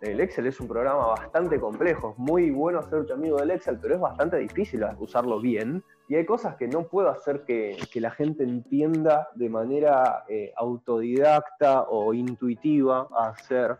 [0.00, 3.94] El Excel es un programa bastante complejo, es muy bueno hacerte amigo del Excel, pero
[3.94, 5.84] es bastante difícil usarlo bien.
[6.08, 10.52] Y hay cosas que no puedo hacer que, que la gente entienda de manera eh,
[10.56, 13.78] autodidacta o intuitiva a hacer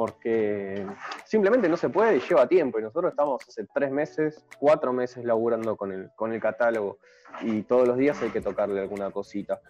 [0.00, 0.86] porque
[1.26, 2.78] simplemente no se puede y lleva tiempo.
[2.78, 6.96] Y nosotros estamos hace tres meses, cuatro meses laburando con el, con el catálogo
[7.42, 9.60] y todos los días hay que tocarle alguna cosita.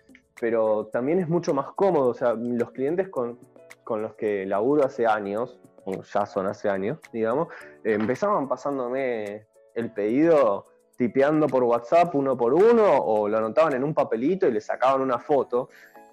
[0.41, 3.41] Pero también es mucho más cómodo, o sea, los clientes con,
[3.83, 7.49] con los que laburo hace años, o ya son hace años, digamos,
[7.83, 13.95] empezaban pasándome el pedido tipeando por WhatsApp uno por uno o lo anotaban en un
[13.95, 15.71] papelito y le sacaban una foto.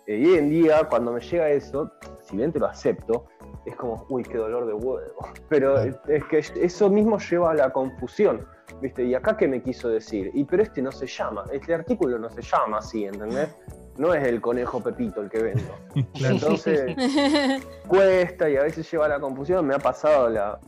[0.07, 1.91] Eh, y hoy en día, cuando me llega eso,
[2.21, 3.27] si bien te lo acepto,
[3.65, 5.27] es como, uy, qué dolor de huevo.
[5.49, 5.95] Pero es,
[6.29, 8.45] que eso mismo lleva a la confusión,
[8.81, 9.03] ¿viste?
[9.03, 10.31] ¿Y acá qué me quiso decir?
[10.33, 13.49] Y pero este no se llama, este artículo no se llama así, ¿entendés?
[13.97, 15.73] No es el conejo Pepito el que vendo.
[16.13, 16.95] Entonces,
[17.87, 19.65] cuesta y a veces lleva a la confusión.
[19.65, 20.59] Me ha pasado la,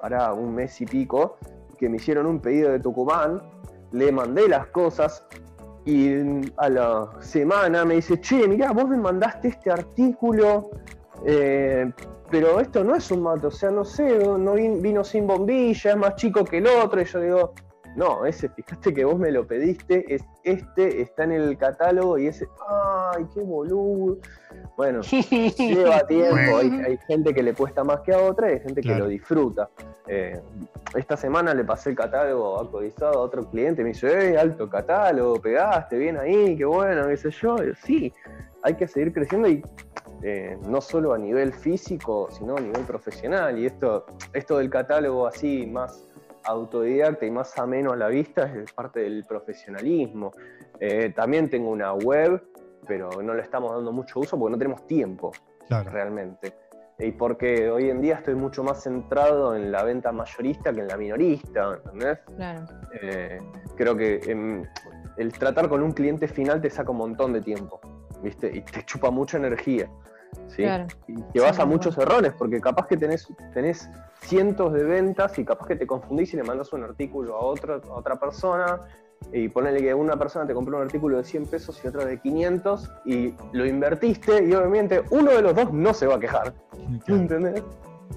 [0.00, 1.38] hará un mes y pico,
[1.78, 3.40] que me hicieron un pedido de Tucumán,
[3.92, 5.24] le mandé las cosas
[5.84, 6.12] y
[6.56, 10.70] a la semana me dice, che, mirá, vos me mandaste este artículo,
[11.24, 11.90] eh,
[12.32, 15.90] pero esto no es un mate, o sea, no sé, no vin- vino sin bombilla,
[15.92, 17.52] es más chico que el otro, y yo digo,
[17.94, 22.26] no, ese, fijaste que vos me lo pediste, es este, está en el catálogo y
[22.28, 22.48] ese,
[23.14, 24.16] ay, qué boludo.
[24.78, 25.02] Bueno,
[25.58, 28.80] lleva tiempo, hay, hay gente que le cuesta más que a otra y hay gente
[28.80, 29.04] que Claro.
[29.04, 29.68] lo disfruta.
[30.08, 30.40] Eh,
[30.96, 35.34] esta semana le pasé el catálogo actualizado a otro cliente, me dice, eh, alto catálogo,
[35.40, 37.56] pegaste bien ahí, qué bueno, qué sé yo.
[37.62, 38.12] Y yo, sí,
[38.62, 39.62] hay que seguir creciendo y
[40.22, 43.58] eh, no solo a nivel físico, sino a nivel profesional.
[43.58, 46.06] Y esto, esto del catálogo así más
[46.44, 50.32] autodidacta y más ameno a la vista es parte del profesionalismo.
[50.80, 52.42] Eh, también tengo una web,
[52.86, 55.30] pero no le estamos dando mucho uso porque no tenemos tiempo
[55.68, 55.90] Claro.
[55.90, 56.54] realmente.
[56.98, 60.88] Y porque hoy en día estoy mucho más centrado en la venta mayorista que en
[60.88, 62.18] la minorista, ¿entendés?
[62.36, 62.64] Claro.
[63.00, 63.40] Eh,
[63.76, 64.64] creo que em,
[65.16, 67.80] el tratar con un cliente final te saca un montón de tiempo,
[68.22, 68.50] ¿viste?
[68.54, 69.88] Y te chupa mucha energía,
[70.48, 70.62] ¿sí?
[70.62, 70.86] Claro.
[71.08, 73.88] Y te vas Sí, a muchos errores, porque capaz que tenés, tenés
[74.20, 77.74] cientos de ventas y capaz que te confundís y le mandas un artículo a otra,
[77.76, 78.80] a otra persona
[79.32, 82.18] y ponele que una persona te compró un artículo de 100 pesos y otra de
[82.20, 86.52] 500 y lo invertiste y obviamente uno de los dos no se va a quejar,
[87.04, 87.22] Claro.
[87.22, 87.62] ¿entendés?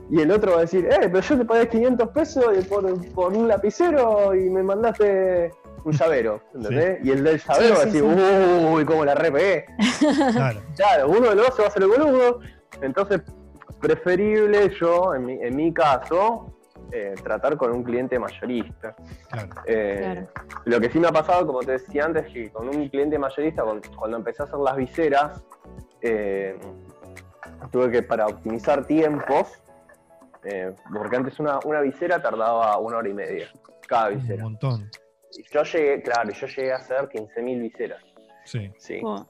[0.09, 3.33] Y el otro va a decir, eh, pero yo te pagué 500 pesos por, por
[3.33, 5.51] un lapicero y me mandaste
[5.85, 6.99] un llavero, ¿entendés?
[7.05, 9.65] Y el del llavero Sí, va a sí, decir, uy, cómo la re pegué".
[10.33, 10.61] Claro.
[10.75, 12.39] Claro, uno de los dos se va a hacer el boludo.
[12.81, 13.21] Entonces,
[13.79, 16.51] preferible yo, en mi, en mi caso,
[16.91, 18.95] eh, tratar con un cliente mayorista.
[19.29, 19.49] Claro.
[19.65, 20.55] Eh, Claro.
[20.65, 23.63] Lo que sí me ha pasado, como te decía antes, que con un cliente mayorista,
[23.63, 25.43] con- cuando empecé a hacer las viseras,
[26.01, 26.57] eh,
[27.71, 29.47] tuve que, para optimizar tiempos,
[30.43, 33.47] eh, porque antes una, una visera tardaba una hora y media,
[33.87, 34.43] cada Un visera.
[34.43, 34.89] montón.
[35.37, 38.01] Y yo llegué, claro, yo llegué a hacer 15.000 viseras.
[38.45, 38.71] Sí.
[38.77, 39.01] Sí.
[39.03, 39.25] Oh,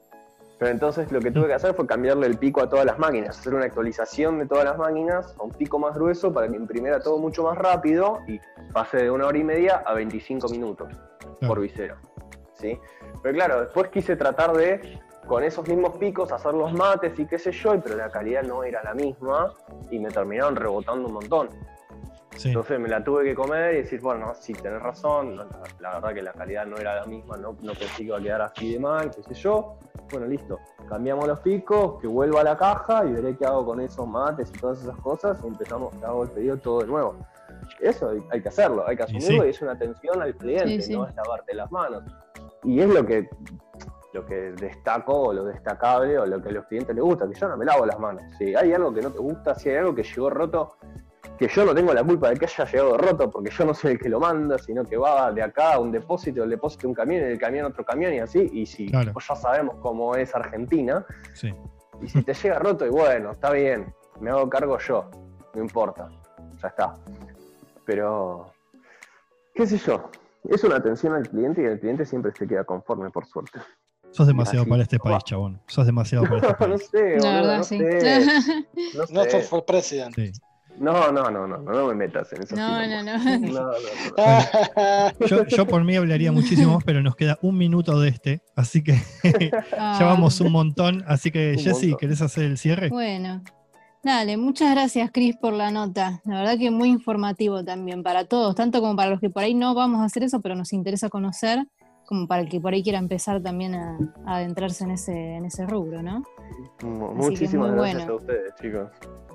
[0.58, 3.38] Pero entonces lo que tuve que hacer fue cambiarle el pico a todas las máquinas,
[3.38, 7.00] hacer una actualización de todas las máquinas a un pico más grueso para que imprimiera
[7.00, 8.38] todo mucho más rápido y
[8.72, 10.88] pase de una hora y media a 25 minutos
[11.38, 11.48] Claro.
[11.48, 11.96] por visera.
[12.54, 12.78] ¿sí?
[13.22, 17.38] Pero claro, después quise tratar de, con esos mismos picos, hacer los mates y qué
[17.38, 19.52] sé yo, pero la calidad no era la misma
[19.90, 21.48] y me terminaron rebotando un montón.
[22.36, 22.48] Sí.
[22.48, 25.46] Entonces me la tuve que comer y decir, bueno, sí, tenés razón, la,
[25.80, 28.20] la verdad que la calidad no era la misma, no, no pensé que iba a
[28.20, 29.78] quedar así de mal, qué sé yo.
[30.10, 33.80] Bueno, listo, cambiamos los picos, que vuelva a la caja y veré qué hago con
[33.80, 37.16] esos mates y todas esas cosas y empezamos, hago el pedido todo de nuevo.
[37.80, 39.46] Eso hay, hay que hacerlo, hay que asumirlo sí.
[39.48, 40.92] y es una atención al cliente, Sí, sí.
[40.94, 42.04] no es lavarte las manos.
[42.62, 43.28] Y es lo que
[44.12, 47.34] lo que destaco o lo destacable o lo que a los clientes les gusta, que
[47.38, 48.22] yo no me lavo las manos.
[48.38, 50.76] Si hay algo que no te gusta, si hay algo que llegó roto,
[51.38, 53.92] que yo no tengo la culpa de que haya llegado roto, porque yo no soy
[53.92, 56.90] el que lo manda, sino que va de acá a un depósito, del depósito a
[56.90, 59.12] un camión, y del camión a otro camión y así, y si Claro.
[59.12, 61.54] pues ya sabemos cómo es Argentina, Sí.
[62.00, 65.10] y si te llega roto, y bueno, está bien, me hago cargo yo,
[65.54, 66.08] no importa,
[66.62, 66.94] ya está.
[67.84, 68.52] Pero,
[69.54, 70.10] qué sé yo,
[70.48, 73.60] es una atención al cliente y el cliente siempre se queda conforme, por suerte.
[74.10, 74.70] Sos demasiado Así.
[74.70, 75.60] para este país, chabón.
[75.66, 76.88] Sos demasiado para este no país.
[76.90, 77.78] sé, la boludo, verdad, no sí.
[77.78, 78.20] sé,
[78.94, 79.30] no No sé.
[79.30, 80.14] for, for president.
[80.14, 80.32] Sí.
[80.78, 82.56] No, no, no, no, no, me metas en eso.
[82.56, 83.16] No, no, no.
[83.38, 83.72] No, no,
[85.20, 85.26] no.
[85.26, 88.82] Yo, yo por mí hablaría muchísimo más, pero nos queda un minuto de este, así
[88.82, 89.00] que
[89.78, 91.04] Ah, ya vamos un montón.
[91.06, 91.94] Así que, Jessy.
[91.98, 92.88] ¿querés hacer el cierre?
[92.88, 93.42] Bueno,
[94.02, 96.20] dale, muchas gracias, Cris, por la nota.
[96.24, 99.54] La verdad que muy informativo también para todos, tanto como para los que por ahí
[99.54, 101.66] no vamos a hacer eso, pero nos interesa conocer,
[102.06, 105.44] como para el que por ahí quiera empezar también a, a adentrarse en ese, en
[105.44, 106.22] ese rubro, ¿no?
[106.78, 108.12] Así Muchísimas gracias bueno.
[108.12, 108.90] a ustedes, chicos.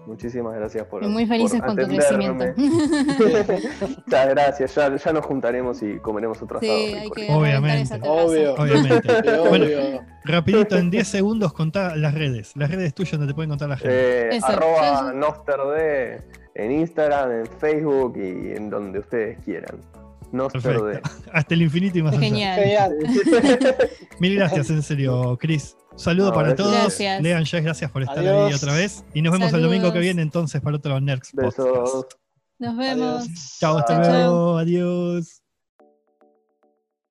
[0.07, 1.03] Muchísimas gracias por.
[1.03, 2.45] Y muy felices por con tu crecimiento.
[2.57, 6.73] Muchas gracias, ya, ya nos juntaremos y comeremos otro asado.
[6.75, 7.99] sí, Obviamente.
[8.03, 8.55] Obvio.
[8.55, 9.07] Obviamente.
[9.07, 10.01] Sí, Bueno, obvio.
[10.25, 12.53] rapidito, en 10 segundos contá las redes.
[12.55, 14.35] Las redes tuyas donde te pueden contar la gente.
[14.35, 16.23] Eh, arroba Nosterd
[16.55, 19.79] en Instagram, en Facebook y en donde ustedes quieran.
[20.31, 21.01] Nosterd.
[21.33, 22.21] Hasta el infinito y más allá.
[22.23, 22.59] Genial.
[22.59, 22.95] Genial.
[24.19, 25.75] Mil gracias, en serio, Chris.
[25.95, 26.67] Saludo No, para gracias.
[26.67, 26.81] todos.
[26.81, 27.21] Gracias.
[27.21, 28.63] Lean Jess, gracias por estar ahí Adiós.
[28.63, 29.03] otra vez.
[29.13, 31.57] Y nos vemos el domingo que viene entonces para otro Nerds Podcast.
[31.57, 32.05] Besos.
[32.59, 33.27] Nos vemos.
[33.59, 34.57] Chao, hasta luego.
[34.57, 35.40] Adiós.